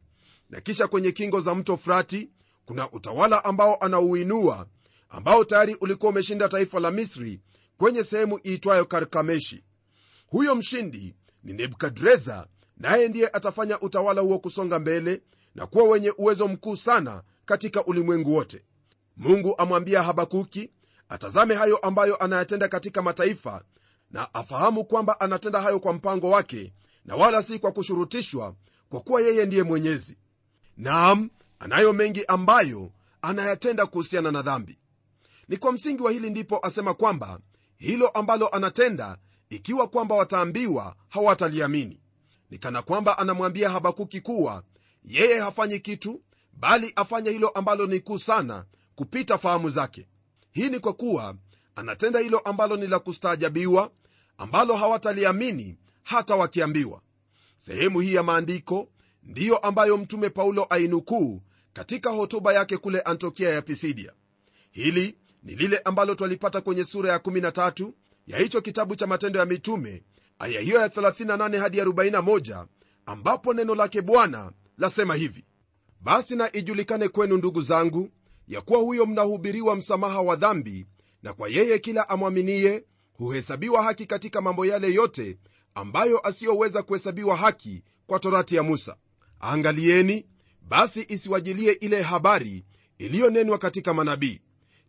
Na 0.50 0.62
kisha 0.62 0.88
kwenye 0.88 1.12
kingo 1.12 1.42
za 1.42 1.56
mto 1.56 1.78
frati 1.78 2.30
kuna 2.66 2.92
utawala 2.92 3.46
ambao 3.46 3.76
anauinua 3.76 4.68
ambao 5.10 5.44
tayari 5.44 5.76
ulikuwa 5.82 6.12
umeshinda 6.12 6.50
taifa 6.50 6.80
la 6.80 6.92
misri 6.92 7.40
kwenye 7.78 8.04
sehemu 8.04 8.40
iitwayo 8.48 8.86
karkameshi. 8.86 9.64
Huyo 10.28 10.56
mshindi 10.56 11.16
ni 11.44 11.54
nebukadreza 11.54 12.48
naye 12.82 13.08
ndiye 13.08 13.28
atafanya 13.28 13.80
utawala 13.80 14.22
huo 14.22 14.40
kusonga 14.40 14.80
mbele 14.80 15.22
na 15.56 15.68
kuwa 15.68 15.84
wenye 15.84 16.14
uwezo 16.18 16.48
mkuu 16.48 16.76
sana 16.76 17.24
katika 17.46 17.86
ulimwengu 17.86 18.34
wote. 18.36 18.66
Mungu 19.18 19.56
amwambia 19.58 20.04
habakuki 20.04 20.70
atazame 21.10 21.56
hayo 21.56 21.78
ambayo 21.78 22.16
anayatenda 22.16 22.68
katika 22.68 23.02
mataifa 23.02 23.64
na 24.12 24.34
afahamu 24.34 24.86
kwamba 24.86 25.20
anatenda 25.20 25.62
hayo 25.62 25.80
kwa 25.80 25.94
mpango 25.94 26.30
wake 26.30 26.74
na 27.06 27.16
wala 27.16 27.44
si 27.44 27.60
kwa 27.60 27.72
kushurutishwa 27.72 28.56
kwa 28.90 29.00
kuwa 29.02 29.22
yeye 29.22 29.46
ndiye 29.46 29.64
mwenyezi. 29.64 30.18
Naam 30.78 31.30
anayo 31.60 31.94
mengi 31.94 32.26
ambayo 32.26 32.92
anayatenda 33.22 33.86
kuhusiana 33.86 34.32
na 34.32 34.42
dhambi. 34.42 34.80
Ni 35.48 35.58
kwa 35.58 35.72
msingi 35.72 36.04
wa 36.04 36.12
hili 36.12 36.30
ndipo 36.30 36.60
asema 36.66 36.94
kwamba 36.94 37.40
hilo 37.78 38.08
ambalo 38.08 38.48
anatenda 38.48 39.18
ikiwa 39.50 39.88
kwamba 39.88 40.16
wataambiwa 40.16 40.96
hawataliamini 41.10 42.02
ni 42.52 42.58
kana 42.58 42.82
kwamba 42.82 43.18
anamwambia 43.18 43.70
habakuki 43.70 44.22
kuwa 44.22 44.64
yeye 45.04 45.40
hafanyi 45.40 45.80
kitu 45.80 46.22
bali 46.54 46.94
afanya 46.96 47.32
hilo 47.32 47.50
ambalo 47.50 47.86
ni 47.88 48.00
kuu 48.00 48.20
sana 48.20 48.66
kupita 48.96 49.38
fahamu 49.38 49.70
zake. 49.70 50.08
Hii 50.52 50.70
ni 50.70 50.80
kwa 50.80 50.94
kuwa 50.94 51.36
anatenda 51.76 52.20
hilo 52.20 52.40
ambalo 52.40 52.78
ni 52.78 52.88
la 52.88 53.00
kustaajabiwa 53.00 53.92
ambalo 54.38 54.76
hawataliamini 54.76 55.78
hata 56.04 56.36
wakiambiwa. 56.36 57.02
Sehemu 57.58 58.00
hii 58.00 58.14
ya 58.14 58.24
maandiko 58.24 58.90
ndiyo 59.24 59.58
ambayo 59.58 59.98
mtume 59.98 60.30
paulo 60.30 60.68
ainukuu 60.70 61.42
katika 61.74 62.10
hotuba 62.10 62.54
yake 62.54 62.78
kule 62.78 63.00
antiokia 63.02 63.50
ya 63.50 63.62
pisidia. 63.62 64.14
Hili 64.72 65.18
ni 65.44 65.56
lile 65.56 65.78
ambalo 65.78 66.16
twalipata 66.16 66.62
kwenye 66.62 66.84
sura 66.84 67.12
ya 67.12 67.18
13 67.18 67.92
ya 68.28 68.40
hicho 68.40 68.62
kitabu 68.62 68.96
cha 68.96 69.08
matendo 69.08 69.40
ya 69.40 69.46
mitume 69.46 70.04
aya 70.42 70.62
hiyo 70.62 70.80
ya 70.80 70.88
38 70.88 71.58
hadi 71.60 71.82
41 71.82 72.66
ambapo 73.06 73.54
neno 73.54 73.76
lake 73.76 74.02
bwana 74.02 74.52
lasema 74.78 75.16
hivi. 75.16 75.46
Basi 76.02 76.36
na 76.36 76.56
ijulikane 76.56 77.08
kwenu 77.08 77.38
ndugu 77.38 77.62
zangu 77.62 78.10
ya 78.48 78.62
kuwa 78.62 78.80
huyo 78.80 79.06
mnahubiriwa 79.06 79.76
msamaha 79.76 80.22
wa 80.22 80.36
dhambi 80.36 80.86
na 81.24 81.34
kwa 81.34 81.50
yeye 81.50 81.80
kila 81.80 82.10
amwaminie 82.10 82.86
huhesabiwa 83.14 83.84
haki 83.84 84.06
katika 84.06 84.42
mambo 84.42 84.66
yale 84.66 84.94
yote 84.94 85.38
ambayo 85.76 86.20
asiyoweza 86.28 86.84
kuhesabiwa 86.84 87.36
haki 87.36 87.84
kwa 88.08 88.20
torati 88.20 88.56
ya 88.56 88.64
musa. 88.64 88.96
Angalieni 89.40 90.26
basi 90.62 91.06
isiwajilie 91.10 91.72
ile 91.72 92.02
habari 92.02 92.66
iliyonenwa 92.98 93.58
katika 93.58 93.94
manabii. 93.94 94.42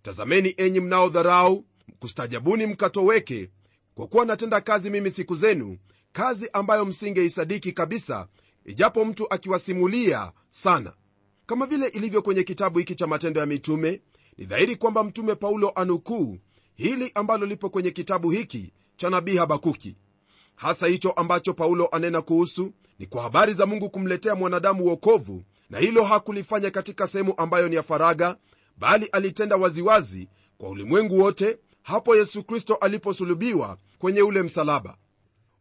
Tazameni 0.02 0.54
enyi 0.56 0.80
mnaodharau 0.80 1.64
kustajabuni 1.98 2.66
mkatoweke 2.66 3.50
kwa 3.94 4.06
kuwa 4.06 4.24
natenda 4.24 4.60
kazi 4.60 4.90
mimi 4.90 5.10
siku 5.10 5.36
zenu 5.36 5.78
kazi 6.12 6.48
ambayo 6.52 6.84
msingeisadiki 6.84 7.72
kabisa 7.72 8.26
ijapo 8.64 9.04
mtu 9.04 9.26
akiwasimulia 9.34 10.32
sana. 10.50 10.92
Kama 11.46 11.66
vile 11.66 11.86
ilivyo 11.88 12.22
kwenye 12.22 12.42
kitabu 12.42 12.78
hiki 12.78 12.94
cha 12.94 13.06
matendo 13.06 13.40
ya 13.40 13.46
mitume 13.46 14.02
ni 14.38 14.44
dhahiri 14.44 14.76
kwamba 14.76 15.04
mtume 15.04 15.34
paulo 15.34 15.70
anukuu 15.74 16.38
hili 16.74 17.12
ambalo 17.14 17.46
lipo 17.46 17.70
kwenye 17.70 17.90
kitabu 17.90 18.30
hiki 18.30 18.72
cha 18.96 19.10
nabii 19.10 19.36
habakuki. 19.36 19.96
Hasa 20.56 20.86
hicho 20.86 21.10
ambacho 21.10 21.54
paulo 21.54 21.88
anena 21.92 22.22
kuhusu 22.22 22.72
ni 22.98 23.06
kwa 23.06 23.22
habari 23.22 23.52
za 23.54 23.66
mungu 23.66 23.90
kumletea 23.90 24.34
mwanadamu 24.34 24.86
wokovu, 24.86 25.42
na 25.70 25.78
hilo 25.78 26.04
hakulifanya 26.04 26.70
katika 26.70 27.06
sehemu 27.06 27.34
ambayo 27.36 27.68
ni 27.68 27.74
ya 27.76 27.82
faraga 27.82 28.36
bali 28.76 29.06
alitenda 29.06 29.56
waziwazi 29.56 30.28
kwa 30.58 30.68
ulimwengu 30.70 31.18
wote 31.20 31.58
hapo 31.82 32.16
yesu 32.16 32.44
kristo 32.44 32.74
aliposulubiwa 32.74 33.78
kwenye 33.98 34.22
ule 34.22 34.42
msalaba. 34.42 34.96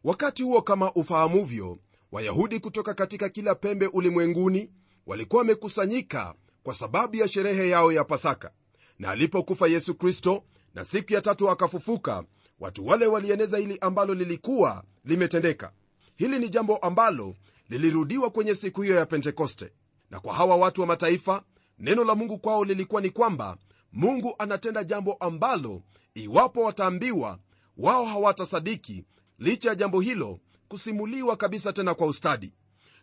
Wakati 0.04 0.42
huo 0.42 0.62
kama 0.62 0.92
ufahamuvyo 0.92 1.78
wayahudi 2.12 2.60
kutoka 2.60 2.94
katika 2.94 3.28
kila 3.28 3.54
pembe 3.54 3.86
ulimwenguni 3.86 4.70
walikuwa 5.06 5.40
wamekusanyika 5.40 6.34
kwa 6.62 6.74
sababu 6.74 7.16
ya 7.16 7.28
sherehe 7.28 7.68
yao 7.68 7.92
ya 7.92 8.04
pasaka. 8.04 8.52
Na 8.98 9.10
alipokufa 9.10 9.68
yesu 9.68 9.94
kristo 9.94 10.44
na 10.74 10.84
siku 10.84 11.12
ya 11.12 11.20
tatu 11.20 11.50
akafufuka 11.50 12.24
watu 12.60 12.86
wale 12.86 13.06
walieneza 13.06 13.58
hili 13.58 13.78
ambalo 13.80 14.14
lilikuwa 14.14 14.84
limetendeka. 15.04 15.72
Hili 16.16 16.38
ni 16.38 16.48
jambo 16.48 16.76
ambalo 16.76 17.34
lilirudiwa 17.68 18.30
kwenye 18.30 18.54
siku 18.54 18.82
hiyo 18.82 18.96
ya 18.96 19.06
pentekoste. 19.06 19.72
Na 20.10 20.20
kwa 20.20 20.34
hawa 20.34 20.56
watu 20.56 20.80
wa 20.80 20.86
mataifa 20.86 21.42
neno 21.78 22.04
la 22.04 22.14
mungu 22.14 22.38
kwao 22.38 22.64
lilikuwa 22.64 23.00
ni 23.00 23.10
kwamba 23.10 23.56
mungu 23.92 24.34
anatenda 24.38 24.84
jambo 24.84 25.12
ambalo 25.20 25.82
iwapo 26.22 26.62
wataambiwa 26.62 27.38
wao 27.76 28.04
hawatasadiki 28.04 29.04
licha 29.38 29.68
ya 29.68 29.74
jambo 29.74 30.00
hilo 30.00 30.40
kusimuliwa 30.68 31.36
kabisa 31.36 31.72
tena 31.72 31.94
kwa 31.94 32.06
ustadi. 32.06 32.52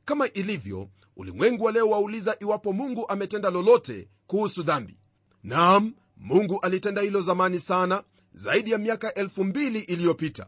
Kama 0.05 0.27
ilivyo 0.27 0.89
ulimwengu 1.17 1.63
wa 1.63 1.71
leo 1.71 1.89
wauliza 1.89 2.37
iwapo 2.39 2.73
mungu 2.73 3.09
ametenda 3.09 3.49
lolote 3.49 4.07
kuhusu 4.27 4.63
dhambi. 4.63 4.97
Naam 5.43 5.93
mungu 6.17 6.59
alitenda 6.61 7.01
hilo 7.01 7.21
zamani 7.21 7.59
sana 7.59 8.03
zaidi 8.33 8.71
ya 8.71 8.77
miaka 8.77 9.13
elfu 9.13 9.43
mbili 9.43 9.79
iliyopita. 9.79 10.47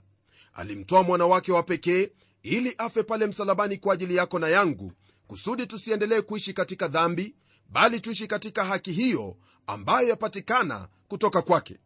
Alimtoa 0.54 1.04
mwana 1.04 1.28
wake 1.28 1.52
wa 1.52 1.64
pekee 1.64 2.10
ili 2.44 2.76
afe 2.78 3.04
pale 3.04 3.28
msalabani 3.28 3.78
kwa 3.78 3.94
ajili 3.94 4.16
yako 4.16 4.40
na 4.40 4.48
yangu 4.48 4.92
kusudi 5.28 5.68
tusiendelee 5.68 6.22
kuishi 6.22 6.54
katika 6.54 6.88
dhambi 6.88 7.36
bali 7.70 8.00
tuishi 8.00 8.28
katika 8.28 8.66
haki 8.66 8.92
hiyo 8.92 9.38
ambayo 9.68 10.08
yapatikana 10.10 10.88
kutoka 11.08 11.42
kwake 11.42 11.78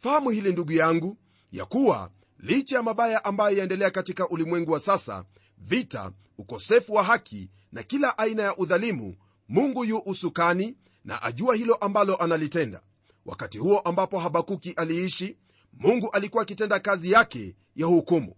fahamu 0.00 0.30
hili 0.30 0.52
ndugu 0.52 0.72
yangu 0.72 1.16
ya 1.52 1.64
kuwa 1.64 2.10
licha 2.38 2.76
ya 2.76 2.82
mabaya 2.82 3.24
ambayo 3.24 3.56
yaendelea 3.56 3.90
katika 3.90 4.28
ulimwengu 4.28 4.72
wa 4.72 4.80
sasa 4.80 5.24
vita 5.58 6.12
ukosefu 6.38 6.92
wa 6.94 7.02
haki 7.02 7.50
na 7.72 7.82
kila 7.82 8.18
aina 8.18 8.42
ya 8.42 8.56
udhalimu 8.56 9.16
mungu 9.48 9.84
yu 9.84 9.98
usukani 10.06 10.76
na 11.04 11.22
ajua 11.22 11.54
hilo 11.54 11.74
ambalo 11.74 12.16
analitenda. 12.16 12.80
Wakati 13.26 13.58
huo 13.58 13.78
ambapo 13.78 14.18
habakuki 14.18 14.70
aliishi 14.72 15.36
mungu 15.72 16.10
alikuwa 16.10 16.42
akitenda 16.42 16.80
kazi 16.80 17.10
yake 17.12 17.56
ya 17.76 17.86
hukumu. 17.86 18.34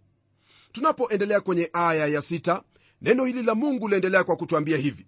Tunapoendelea 0.73 1.40
kwenye 1.40 1.71
aya 1.73 2.07
ya 2.07 2.23
sita, 2.23 2.62
neno 3.02 3.25
hili 3.25 3.42
la 3.42 3.54
mungu 3.54 3.88
liendelea 3.88 4.25
kwa 4.25 4.37
kutwambia 4.37 4.76
hivi. 4.78 5.07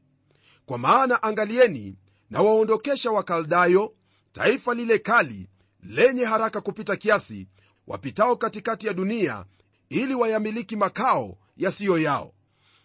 Kwa 0.66 0.78
maana 0.78 1.23
angalieni 1.23 1.96
na 2.30 2.42
waondokesha 2.42 3.11
wakaldayo 3.11 3.94
taifa 4.32 4.75
lile 4.75 4.99
kali 4.99 5.49
lenye 5.84 6.24
haraka 6.24 6.60
kupita 6.60 6.96
kiasi 6.96 7.48
wapitao 7.86 8.36
katikati 8.36 8.86
ya 8.86 8.92
dunia 8.92 9.44
ili 9.88 10.14
wayamiliki 10.14 10.76
makao 10.76 11.38
yasiyo 11.56 11.98
yao. 11.98 12.32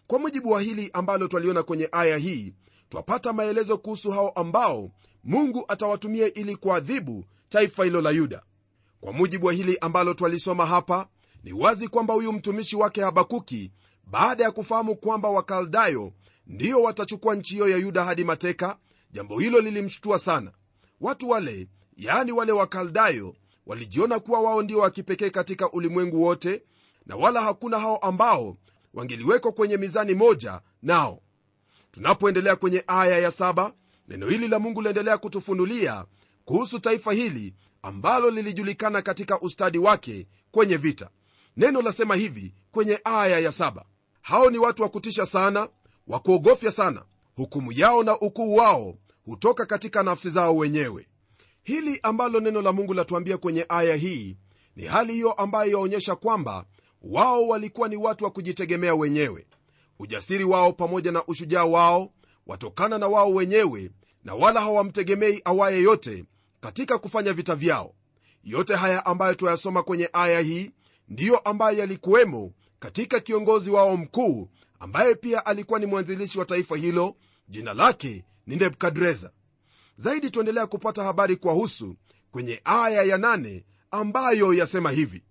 Kwa 0.06 0.18
mujibu 0.18 0.50
wa 0.50 0.60
hili 0.62 0.90
ambalo 0.92 1.28
twaliona 1.28 1.62
kwenye 1.62 1.88
aya 1.92 2.16
hii 2.16 2.54
twapata 2.88 3.32
maelezo 3.32 3.78
kuhusu 3.78 4.10
hao 4.10 4.28
ambao 4.30 4.90
mungu 5.24 5.64
atawatumia 5.68 6.34
ili 6.34 6.56
kuadhibu 6.56 7.24
taifa 7.48 7.84
hilo 7.84 8.00
la 8.00 8.10
yuda. 8.10 8.42
Kwa 9.00 9.12
mujibu 9.12 9.46
wa 9.46 9.52
hili 9.52 9.78
ambalo 9.80 10.14
twalisoma 10.14 10.66
hapa 10.66 11.08
ni 11.44 11.52
wazi 11.52 11.88
kwamba 11.88 12.14
huyu 12.14 12.32
mtumishi 12.32 12.76
wake 12.76 13.02
habakuki 13.02 13.72
baada 14.06 14.44
ya 14.44 14.50
kufahamu 14.50 14.96
kwamba 14.96 15.28
wakaldayo 15.28 16.12
ndio 16.46 16.82
watachukua 16.82 17.34
nchi 17.34 17.54
hiyo 17.54 17.68
ya 17.68 17.76
yuda 17.76 18.04
hadi 18.04 18.24
mateka 18.24 18.78
jambo 19.12 19.38
hilo 19.38 19.60
lilimshutua 19.60 20.18
sana. 20.18 20.52
Watu 21.00 21.28
wale 21.28 21.68
yaani 21.96 22.32
wale 22.32 22.52
wakaldayo 22.52 23.34
walijiona 23.66 24.18
kuwa 24.20 24.40
wao 24.40 24.62
ndio 24.62 24.78
wa 24.78 24.90
kipekee 24.90 25.30
katika 25.30 25.72
ulimwengu 25.72 26.22
wote 26.22 26.62
na 27.06 27.16
wala 27.16 27.42
hakuna 27.42 27.78
hao 27.78 27.96
ambao 27.96 28.56
wangeliwekwa 28.94 29.52
kwenye 29.52 29.76
mizani 29.76 30.14
moja 30.14 30.60
nao. 30.82 31.20
Tunapoendelea 31.90 32.56
kwenye 32.56 32.84
aya 32.86 33.18
ya 33.18 33.30
saba 33.30 33.72
neno 34.08 34.28
hili 34.28 34.48
la 34.48 34.58
mungu 34.58 34.82
liendelea 34.82 35.18
kutufunulia 35.18 36.04
kuhusu 36.44 36.78
taifa 36.78 37.12
hili 37.12 37.54
ambalo 37.82 38.30
lilijulikana 38.30 39.02
katika 39.02 39.40
ustadi 39.40 39.78
wake 39.78 40.26
kwenye 40.50 40.76
vita. 40.76 41.10
Neno 41.56 41.82
lasema 41.82 42.16
hivi 42.16 42.54
kwenye 42.70 43.00
aya 43.04 43.38
ya 43.38 43.52
saba. 43.52 43.84
Hao 44.22 44.50
ni 44.50 44.58
watu 44.58 44.82
wa 44.82 44.88
kutisha 44.88 45.26
sana 45.26 45.68
wa 46.06 46.20
kuogofya 46.20 46.70
sana. 46.70 47.04
Hukumu 47.36 47.72
yao 47.72 48.02
na 48.02 48.18
ukuu 48.20 48.54
wao 48.56 48.94
hutoka 49.24 49.66
katika 49.66 50.02
nafsi 50.02 50.30
zao 50.30 50.56
wenyewe 50.56 51.08
hili 51.62 52.00
ambalo 52.02 52.40
neno 52.40 52.62
la 52.62 52.72
mungu 52.72 52.94
latuambia 52.94 53.38
kwenye 53.38 53.66
aya 53.68 53.96
hii 53.96 54.36
ni 54.76 54.84
hali 54.84 55.12
hiyo 55.12 55.32
ambayo 55.32 55.70
yaonyesha 55.70 56.16
kwamba 56.16 56.64
wao 57.02 57.48
walikuwa 57.48 57.88
ni 57.88 57.96
watu 57.96 58.24
wa 58.24 58.30
kujitegemea 58.30 58.94
wenyewe. 58.94 59.46
Ujasiri 59.98 60.44
wao 60.44 60.72
pamoja 60.72 61.12
na 61.12 61.24
ushujaa 61.26 61.64
wao 61.64 62.12
watokana 62.46 62.98
na 62.98 63.08
wao 63.08 63.34
wenyewe 63.34 63.90
na 64.24 64.34
wala 64.34 64.60
hawamtegemei 64.60 65.40
awaye 65.44 65.82
yote 65.82 66.24
katika 66.60 66.98
kufanya 66.98 67.32
vita 67.32 67.54
vyao. 67.54 67.94
Yote 68.44 68.74
haya 68.74 69.06
ambayo 69.06 69.34
twayasoma 69.34 69.82
kwenye 69.82 70.08
aya 70.12 70.40
hii 70.40 70.70
ndiyo 71.08 71.38
ambayo 71.38 71.78
yalikuwemo 71.78 72.52
katika 72.78 73.20
kiongozi 73.20 73.70
wao 73.70 73.96
mkuu 73.96 74.48
ambaye 74.80 75.14
pia 75.14 75.46
alikuwa 75.46 75.78
ni 75.78 75.86
mwanzilishi 75.86 76.38
wa 76.38 76.44
taifa 76.44 76.76
hilo 76.76 77.16
jina 77.48 77.74
lake 77.74 78.24
ni 78.46 78.56
nebukadreza 78.56 79.30
zaidi 80.00 80.30
tuendelea 80.30 80.66
kupata 80.66 81.02
habari 81.04 81.36
kwahusu 81.36 81.96
kwenye 82.30 82.60
aya 82.64 83.02
ya 83.02 83.18
nane 83.18 83.64
ambayo 83.90 84.54
yasema 84.54 84.90
hivi. 84.90 85.22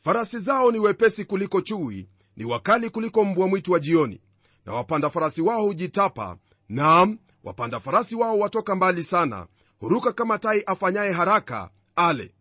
Farasi 0.00 0.38
zao 0.38 0.72
ni 0.72 0.78
wepesi 0.78 1.24
kuliko 1.24 1.60
chui 1.60 2.08
ni 2.36 2.44
wakali 2.44 2.90
kuliko 2.90 3.24
mbwa 3.24 3.48
mwitu 3.48 3.72
wa 3.72 3.80
jioni. 3.80 4.20
Na 4.66 4.72
wapanda 4.74 5.10
farasi 5.10 5.42
wao 5.42 5.62
hujitapa 5.62 6.36
naam 6.68 7.18
wapanda 7.44 7.80
farasi 7.80 8.16
wao 8.16 8.38
watoka 8.38 8.74
mbali 8.74 9.02
sana 9.02 9.46
huruka 9.78 10.12
kama 10.12 10.38
tai 10.38 10.62
afanyaye 10.66 11.12
haraka 11.12 11.70
ale. 11.96 12.34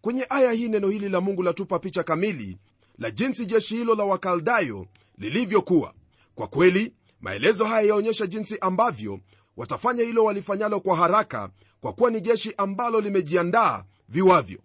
Kwenye 0.00 0.26
aya 0.30 0.52
hii 0.52 0.68
neno 0.68 0.88
hili 0.88 1.08
la 1.08 1.20
mungu 1.20 1.42
latupa 1.42 1.78
picha 1.78 2.02
kamili 2.02 2.58
la 2.98 3.10
jinsi 3.10 3.46
jeshi 3.46 3.76
hilo 3.76 3.94
la 3.94 4.04
wakaldayo 4.04 4.86
lilivyokuwa. 5.18 5.94
Kwa 6.34 6.46
kweli 6.48 6.92
maelezo 7.20 7.64
haya 7.64 7.88
yaonyesha 7.88 8.26
jinsi 8.26 8.58
ambavyo 8.58 9.20
watafanya 9.56 10.02
hilo 10.04 10.24
walifanyalo 10.24 10.80
kwa 10.80 10.96
haraka 10.96 11.50
kwa 11.80 11.92
kuwa 11.92 12.10
ni 12.10 12.20
jeshi 12.20 12.54
ambalo 12.56 13.00
limejiandaa 13.00 13.84
viwavyo. 14.08 14.58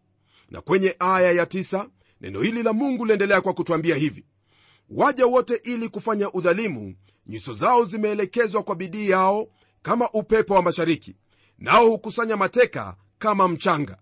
Na 0.52 0.62
kwenye 0.62 0.96
aya 1.00 1.32
ya 1.32 1.46
tisa, 1.46 1.90
neno 2.22 2.42
hili 2.42 2.64
la 2.64 2.74
mungu 2.74 3.06
liendelea 3.06 3.42
kwa 3.42 3.54
kutwambia 3.54 3.96
hivi 3.96 4.26
waja 4.90 5.26
wote 5.26 5.56
ili 5.56 5.90
kufanya 5.90 6.32
udhalimu 6.34 6.96
nyuso 7.28 7.54
zao 7.54 7.86
zimeelekezwa 7.86 8.64
kwa 8.64 8.76
bidii 8.76 9.10
yao 9.10 9.48
kama 9.82 10.10
upepo 10.12 10.54
wa 10.54 10.62
mashariki 10.62 11.16
nao 11.60 11.90
hukusanya 11.90 12.38
mateka 12.38 12.96
kama 13.18 13.48
mchanga. 13.48 13.98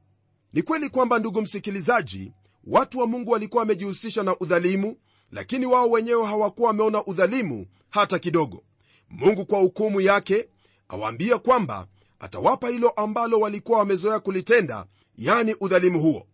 Ni 0.54 0.62
kweli 0.62 0.90
kwamba 0.90 1.20
ndugu 1.20 1.42
msikilizaji 1.42 2.32
watu 2.64 3.00
wa 3.00 3.08
mungu 3.08 3.32
walikuwa 3.32 3.60
wamejihusisha 3.62 4.24
na 4.24 4.40
udhalimu 4.40 4.96
lakini 5.32 5.66
wao 5.66 5.90
wenyewe 5.90 6.26
hawakuwa 6.26 6.68
wameona 6.68 7.06
udhalimu 7.06 7.66
hata 7.90 8.20
kidogo. 8.20 8.64
Mungu 9.10 9.46
kwa 9.46 9.60
hukumu 9.60 10.02
yake 10.02 10.50
awaambia 10.98 11.38
kwamba 11.38 11.88
atawapa 12.20 12.70
hilo 12.70 12.90
ambalo 12.90 13.40
walikuwa 13.40 13.80
wamezoea 13.80 14.20
kulitenda 14.20 14.86
yani 15.18 15.56
udhalimu 15.60 16.00
huo. 16.00 16.28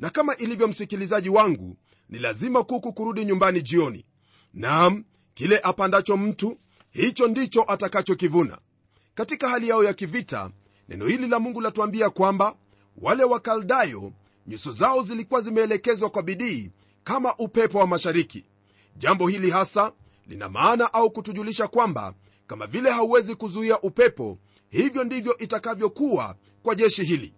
Na 0.00 0.10
kama 0.10 0.36
ilivyo 0.36 0.68
msikilizaji 0.68 1.28
wangu 1.28 1.76
ni 2.08 2.18
lazima 2.18 2.64
kuku 2.64 2.92
kurudi 2.92 3.24
nyumbani 3.24 3.62
jioni. 3.62 4.04
Nam 4.54 5.04
kile 5.34 5.60
apandacho 5.62 6.16
mtu 6.16 6.58
hicho 6.90 7.28
ndicho 7.28 7.64
atakachokivuna. 7.68 8.58
Katika 9.14 9.48
hali 9.48 9.68
yao 9.68 9.84
ya 9.84 9.94
kivita 9.94 10.50
neno 10.88 11.06
hili 11.06 11.28
la 11.28 11.38
mungu 11.38 11.60
latuambia 11.60 12.10
kwamba 12.10 12.56
wale 12.96 13.24
wakaldayo 13.24 14.12
nyuso 14.46 14.72
zao 14.72 15.02
zilikuwa 15.02 15.40
zimeelekezwa 15.40 16.10
kwa 16.10 16.22
bidii 16.22 16.70
kama 17.04 17.36
upepo 17.36 17.78
wa 17.78 17.86
mashariki. 17.86 18.44
Jambo 18.96 19.28
hili 19.28 19.50
hasa 19.50 19.92
lina 20.26 20.48
maana 20.48 20.94
au 20.94 21.10
kutujulisha 21.10 21.68
kwamba 21.68 22.14
kama 22.46 22.66
vile 22.66 22.90
hauwezi 22.90 23.34
kuzuia 23.34 23.80
upepo 23.80 24.38
hivyo 24.68 25.04
ndivyo 25.04 25.38
itakavyokuwa 25.38 26.36
kwa 26.62 26.74
jeshi 26.74 27.04
hili. 27.04 27.34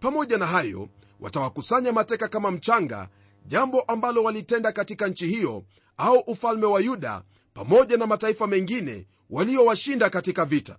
Pamoja 0.00 0.38
na 0.38 0.46
hayo 0.46 0.88
watawakusanya 1.20 1.92
mateka 1.92 2.28
kama 2.28 2.50
mchanga 2.50 3.08
jambo 3.46 3.80
ambalo 3.80 4.22
walitenda 4.22 4.72
katika 4.72 5.08
nchi 5.08 5.26
hiyo 5.28 5.64
au 5.96 6.18
ufalme 6.18 6.66
wa 6.66 6.80
yuda 6.80 7.22
pamoja 7.54 7.96
na 7.96 8.06
mataifa 8.06 8.46
mengine 8.46 9.06
waliowashinda 9.30 10.10
katika 10.10 10.44
vita. 10.44 10.76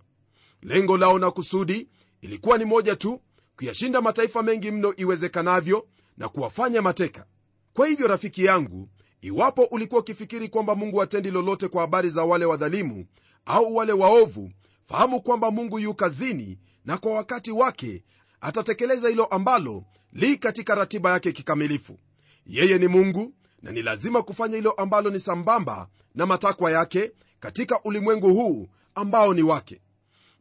Lengo 0.62 0.98
lao 0.98 1.20
na 1.20 1.32
kusudi 1.32 1.88
ilikuwa 2.22 2.58
ni 2.58 2.66
moja 2.66 2.96
tu 2.96 3.22
kuyashinda 3.58 4.02
mataifa 4.02 4.44
mengi 4.44 4.72
mno 4.72 4.94
iwezekanavyo 4.98 5.88
na 6.18 6.30
kuwafanya 6.30 6.82
mateka. 6.82 7.26
Kwa 7.74 7.88
hivyo 7.88 8.08
rafiki 8.08 8.46
yangu 8.46 8.90
iwapo 9.22 9.64
ulikuwa 9.64 10.02
ukifikiri 10.02 10.50
kwamba 10.50 10.76
mungu 10.76 10.98
hatendi 10.98 11.32
lolote 11.32 11.68
kwa 11.68 11.82
habari 11.82 12.10
za 12.10 12.24
wale 12.24 12.46
wadhalimu 12.46 13.06
au 13.46 13.76
wale 13.76 13.94
waovu 13.94 14.52
fahamu 14.86 15.22
kwamba 15.22 15.52
mungu 15.52 15.80
yu 15.80 15.94
kazini 15.94 16.60
na 16.86 16.98
kwa 16.98 17.14
wakati 17.14 17.52
wake 17.52 18.04
atatekeleza 18.42 19.10
hilo 19.10 19.26
ambalo 19.26 19.84
li 20.14 20.38
katika 20.38 20.76
ratiba 20.76 21.12
yake 21.12 21.32
kikamilifu. 21.32 22.00
Yeye 22.46 22.78
ni 22.78 22.88
mungu 22.88 23.34
na 23.62 23.72
ni 23.72 23.82
lazima 23.82 24.22
kufanya 24.24 24.56
hilo 24.56 24.72
ambalo 24.72 25.10
ni 25.10 25.20
sambamba 25.20 25.88
na 26.16 26.26
matakwa 26.26 26.72
yake 26.72 27.12
katika 27.40 27.84
ulimwengu 27.84 28.34
huu 28.34 28.68
ambao 28.96 29.34
ni 29.34 29.42
wake. 29.44 29.82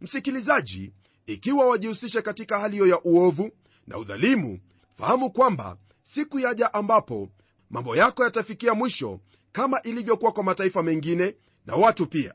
Msikilizaji 0.01 0.93
ikiwa 1.27 1.67
wajihusishe 1.69 2.23
katika 2.23 2.59
hali 2.59 2.73
hiyo 2.73 2.87
ya 2.87 3.01
uovu 3.03 3.51
na 3.87 3.99
udhalimu 3.99 4.59
fahamu 4.99 5.31
kwamba 5.31 5.77
siku 6.03 6.39
yaja 6.39 6.75
ambapo 6.75 7.29
mambo 7.71 7.97
yako 7.97 8.25
yatafikia 8.25 8.75
mwisho 8.75 9.21
kama 9.53 9.83
ilivyokuwa 9.83 10.33
kwa 10.33 10.45
mataifa 10.45 10.83
mengine 10.83 11.37
na 11.67 11.75
watu 11.75 12.07
pia 12.07 12.35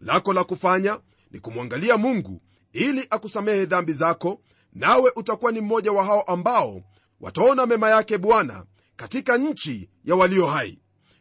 lako 0.00 0.32
la 0.32 0.44
kufanya 0.44 1.00
ni 1.30 1.40
kumwangalia 1.40 1.96
mungu 1.96 2.42
ili 2.72 3.06
akusamehe 3.10 3.66
dhambi 3.66 3.92
zako 3.92 4.40
nawe 4.72 5.12
utakuwa 5.16 5.52
ni 5.52 5.60
mmoja 5.60 5.92
wa 5.92 6.04
hao 6.04 6.22
ambao 6.22 6.82
wataona 7.20 7.66
mema 7.66 7.90
yake 7.90 8.18
bwana 8.18 8.64
katika 8.96 9.38
nchi 9.38 9.90
ya 10.04 10.14
walio 10.14 10.46
hai. 10.46 10.78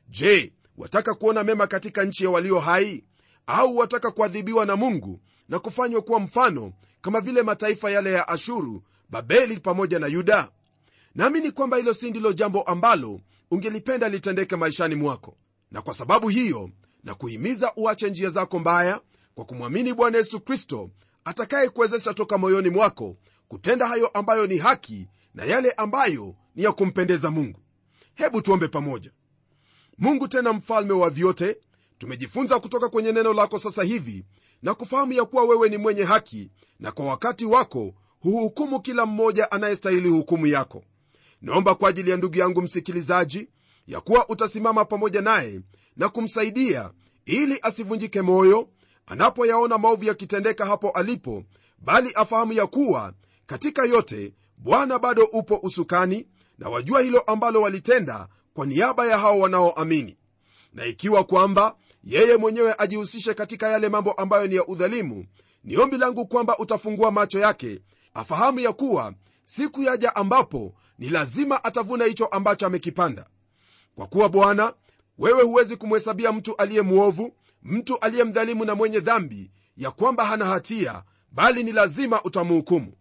Je 0.09 0.53
wataka 0.77 1.13
kuona 1.13 1.43
mema 1.43 1.67
katika 1.67 2.03
nchi 2.03 2.23
ya 2.23 2.29
walio 2.29 2.59
hai? 2.59 3.03
Au 3.47 3.77
wataka 3.77 4.11
kuadhibiwa 4.11 4.65
na 4.65 4.75
mungu 4.75 5.21
na 5.49 5.59
kufanywa 5.59 6.01
kuwa 6.01 6.19
mfano 6.19 6.73
kama 7.01 7.21
vile 7.21 7.43
mataifa 7.43 7.91
yale 7.91 8.11
ya 8.11 8.27
ashuru 8.27 8.83
babeli 9.09 9.59
pamoja 9.59 9.99
na 9.99 10.07
yuda? 10.07 10.49
Naamini 11.15 11.51
kwamba 11.51 11.77
hilo 11.77 11.93
si 11.93 12.09
ndilo 12.09 12.33
jambo 12.33 12.61
ambalo 12.61 13.21
ungelipenda 13.51 14.09
litendeke 14.09 14.55
maishani 14.55 14.95
mwako. 14.95 15.37
Na 15.71 15.81
kwa 15.81 15.93
sababu 15.93 16.29
hiyo 16.29 16.69
na 17.05 17.15
kuhimiza 17.15 17.73
uache 17.75 18.09
njia 18.09 18.29
zako 18.29 18.59
mbaya 18.59 19.01
kwa 19.35 19.45
kumwamini 19.45 19.93
bwana 19.93 20.17
yesu 20.17 20.39
kristo 20.39 20.89
atakayekuwezesha 21.25 22.13
toka 22.13 22.37
moyoni 22.37 22.69
mwako 22.69 23.17
kutenda 23.47 23.87
hayo 23.87 24.07
ambayo 24.07 24.47
ni 24.47 24.57
haki 24.57 25.07
na 25.33 25.45
yale 25.45 25.71
ambayo 25.71 26.35
ni 26.55 26.63
ya 26.63 26.71
kumpendeza 26.71 27.31
mungu. 27.31 27.59
Hebu 28.15 28.41
tuombe 28.41 28.67
pamoja. 28.67 29.11
Mungu 29.97 30.27
tena 30.27 30.53
mfalme 30.53 30.93
wa 30.93 31.09
vyote 31.09 31.57
tumejifunza 31.97 32.59
kutoka 32.59 32.89
kwenye 32.89 33.11
neno 33.11 33.33
lako 33.33 33.59
sasa 33.59 33.83
hivi 33.83 34.25
na 34.61 34.73
kufahamu 34.73 35.13
ya 35.13 35.25
kuwa 35.25 35.43
wewe 35.43 35.69
ni 35.69 35.77
mwenye 35.77 36.03
haki 36.03 36.51
na 36.79 36.91
kwa 36.91 37.05
wakati 37.05 37.45
wako 37.45 37.93
huhukumu 38.19 38.79
kila 38.81 39.05
mmoja 39.05 39.51
anayestahili 39.51 40.09
hukumu 40.09 40.47
yako. 40.47 40.83
Naomba 41.41 41.75
kwa 41.75 41.89
ajili 41.89 42.09
ya 42.11 42.17
ndugu 42.17 42.37
yangu 42.37 42.61
msikilizaji 42.61 43.49
ya 43.87 44.01
kuwa 44.01 44.29
utasimama 44.29 44.85
pamoja 44.85 45.21
naye 45.21 45.61
na 45.97 46.09
kumsaidia 46.09 46.91
ili 47.25 47.59
asivunjike 47.61 48.21
moyo 48.21 48.69
anapoyaona 49.05 49.77
maovu 49.77 50.03
yakitendeka 50.05 50.65
hapo 50.65 50.89
alipo 50.89 51.43
bali 51.79 52.11
afahamu 52.15 52.53
ya 52.53 52.67
kuwa 52.67 53.13
katika 53.45 53.85
yote 53.85 54.33
bwana 54.57 54.99
bado 54.99 55.23
upo 55.25 55.59
usukani 55.63 56.27
na 56.57 56.69
wajua 56.69 57.01
hilo 57.01 57.19
ambalo 57.19 57.61
walitenda 57.61 58.27
kwa 58.53 58.65
niaba 58.65 59.05
ya 59.07 59.17
hao 59.17 59.39
wanaoamini. 59.39 60.17
Na 60.73 60.85
ikiwa 60.85 61.23
kwamba 61.23 61.75
yeye 62.03 62.37
mwenyewe 62.37 62.75
ajihusishe 62.77 63.33
katika 63.33 63.69
yale 63.69 63.89
mambo 63.89 64.11
ambayo 64.11 64.47
ni 64.47 64.55
ya 64.55 64.67
udhalimu 64.67 65.25
ni 65.63 65.77
ombi 65.77 65.97
langu 65.97 66.25
kwamba 66.27 66.57
utafungua 66.57 67.11
macho 67.11 67.39
yake 67.39 67.81
afahamu 68.13 68.59
ya 68.59 68.73
kuwa 68.73 69.13
siku 69.45 69.83
yaja 69.83 70.15
ambapo 70.15 70.73
ni 70.99 71.09
lazima 71.09 71.63
atavuna 71.63 72.05
hicho 72.05 72.25
ambacho 72.25 72.67
amekipanda. 72.67 73.25
Kwa 73.95 74.07
kuwa 74.07 74.29
bwana 74.29 74.73
wewe 75.17 75.43
huwezi 75.43 75.77
kumhesabia 75.77 76.31
mtu 76.31 76.55
aliye 76.55 76.81
mwovu 76.81 77.35
mtu 77.63 77.99
aliye 77.99 78.23
mdhalimu 78.23 78.65
na 78.65 78.75
mwenye 78.75 78.99
dhambi 78.99 79.51
ya 79.77 79.91
kwamba 79.91 80.25
hana 80.25 80.45
hatia 80.45 81.03
bali 81.31 81.63
ni 81.63 81.71
lazima 81.71 82.23
utamhukumu. 82.23 82.93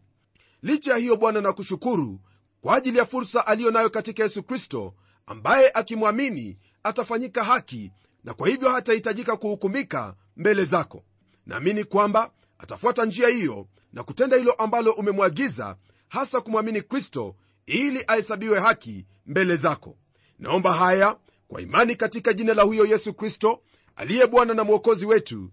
Licha 0.62 0.90
ya 0.92 0.96
hiyo 0.96 1.16
bwana 1.16 1.40
nakushukuru 1.40 2.20
kwa 2.60 2.76
ajili 2.76 2.98
ya 2.98 3.06
fursa 3.06 3.46
aliyo 3.46 3.70
nayo 3.70 3.90
katika 3.90 4.22
yesu 4.22 4.42
kristo 4.42 4.94
ambaye 5.26 5.70
akimwamini 5.74 6.58
atafanyika 6.82 7.44
haki 7.44 7.92
na 8.24 8.34
kwa 8.34 8.48
hivyo 8.48 8.68
hatahitajika 8.70 9.36
kuhukumika 9.36 10.14
mbele 10.36 10.64
zako. 10.64 11.04
Naamini 11.46 11.84
kwamba 11.84 12.30
atafuata 12.58 13.04
njia 13.04 13.28
hiyo 13.28 13.66
na 13.92 14.02
kutenda 14.02 14.36
hilo 14.36 14.52
ambalo 14.52 14.92
umemwagiza 14.92 15.76
hasa 16.08 16.40
kumwamini 16.40 16.82
kristo 16.82 17.36
ili 17.66 18.04
ahesabiwe 18.06 18.60
haki 18.60 19.06
mbele 19.26 19.56
zako. 19.56 19.96
Naomba 20.38 20.72
haya 20.72 21.16
kwa 21.54 21.62
imani 21.62 21.96
katika 21.96 22.32
jina 22.32 22.54
la 22.54 22.62
huyo 22.62 22.86
yesu 22.86 23.14
kristo 23.14 23.62
aliye 23.96 24.26
bwana 24.26 24.54
na 24.54 24.64
mwokozi 24.64 25.06
wetu. 25.06 25.50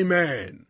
Amen. 0.00 0.64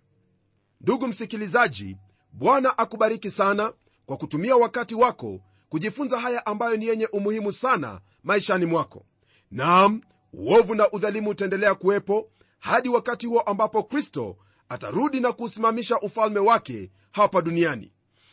Ndugu 0.81 1.07
msikilizaji 1.09 1.97
bwana 2.33 2.79
akubariki 2.79 3.31
sana 3.31 3.73
kwa 4.07 4.17
kutumia 4.17 4.57
wakati 4.57 4.95
wako 4.95 5.41
kujifunza 5.69 6.21
haya 6.21 6.47
ambayo 6.47 6.77
ni 6.77 6.87
yenye 6.87 7.07
umuhimu 7.07 7.53
sana 7.53 8.01
maishani 8.23 8.67
mwako. 8.67 9.07
Nam 9.51 10.01
uovu 10.33 10.75
na 10.75 10.91
udhalimu 10.91 11.31
utaendelea 11.31 11.75
kuwepo 11.75 12.31
hadi 12.59 12.89
wakati 12.89 13.27
huo 13.27 13.41
ambapo 13.41 13.83
kristo 13.83 14.37
atarudi 14.69 15.21
na 15.21 15.33
kuusimamisha 15.33 16.01
ufalme 16.01 16.41
wake 16.41 16.91
hapa 17.13 17.43
duniani. 17.43 17.93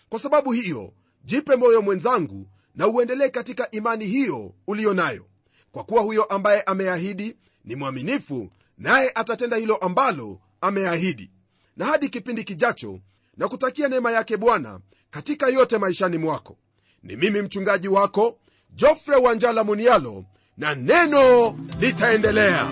Kwa 0.10 0.20
sababu 0.20 0.52
hiyo 0.52 0.94
jipe 1.24 1.56
moyo 1.56 1.82
mwenzangu 1.82 2.48
na 2.76 2.88
uendelee 2.88 3.30
katika 3.30 3.72
imani 3.72 4.06
hiyo 4.06 4.54
uliyo 4.68 4.94
nayo 4.94 5.26
kwa 5.72 5.84
kuwa 5.84 6.02
huyo 6.02 6.24
ambaye 6.24 6.62
ameahidi 6.62 7.36
ni 7.66 7.76
mwaminifu 7.76 8.50
naye 8.78 9.12
atatenda 9.16 9.58
hilo 9.58 9.76
ambalo 9.76 10.40
ameahidi. 10.62 11.32
Na 11.78 11.86
hadi 11.86 12.10
kipindi 12.10 12.44
kijacho 12.44 13.00
na 13.38 13.48
kutakia 13.48 13.88
neema 13.88 14.12
yake 14.12 14.38
bwana 14.38 14.80
katika 15.10 15.48
yote 15.48 15.78
maishani 15.78 16.18
mwako. 16.18 16.58
Ni 17.04 17.16
mimi 17.16 17.42
mchungaji 17.42 17.88
wako 17.88 18.38
jofre 18.76 19.16
wanjala 19.16 19.64
munialo 19.64 20.26
na 20.58 20.76
neno 20.76 21.58
litaendelea 21.80 22.72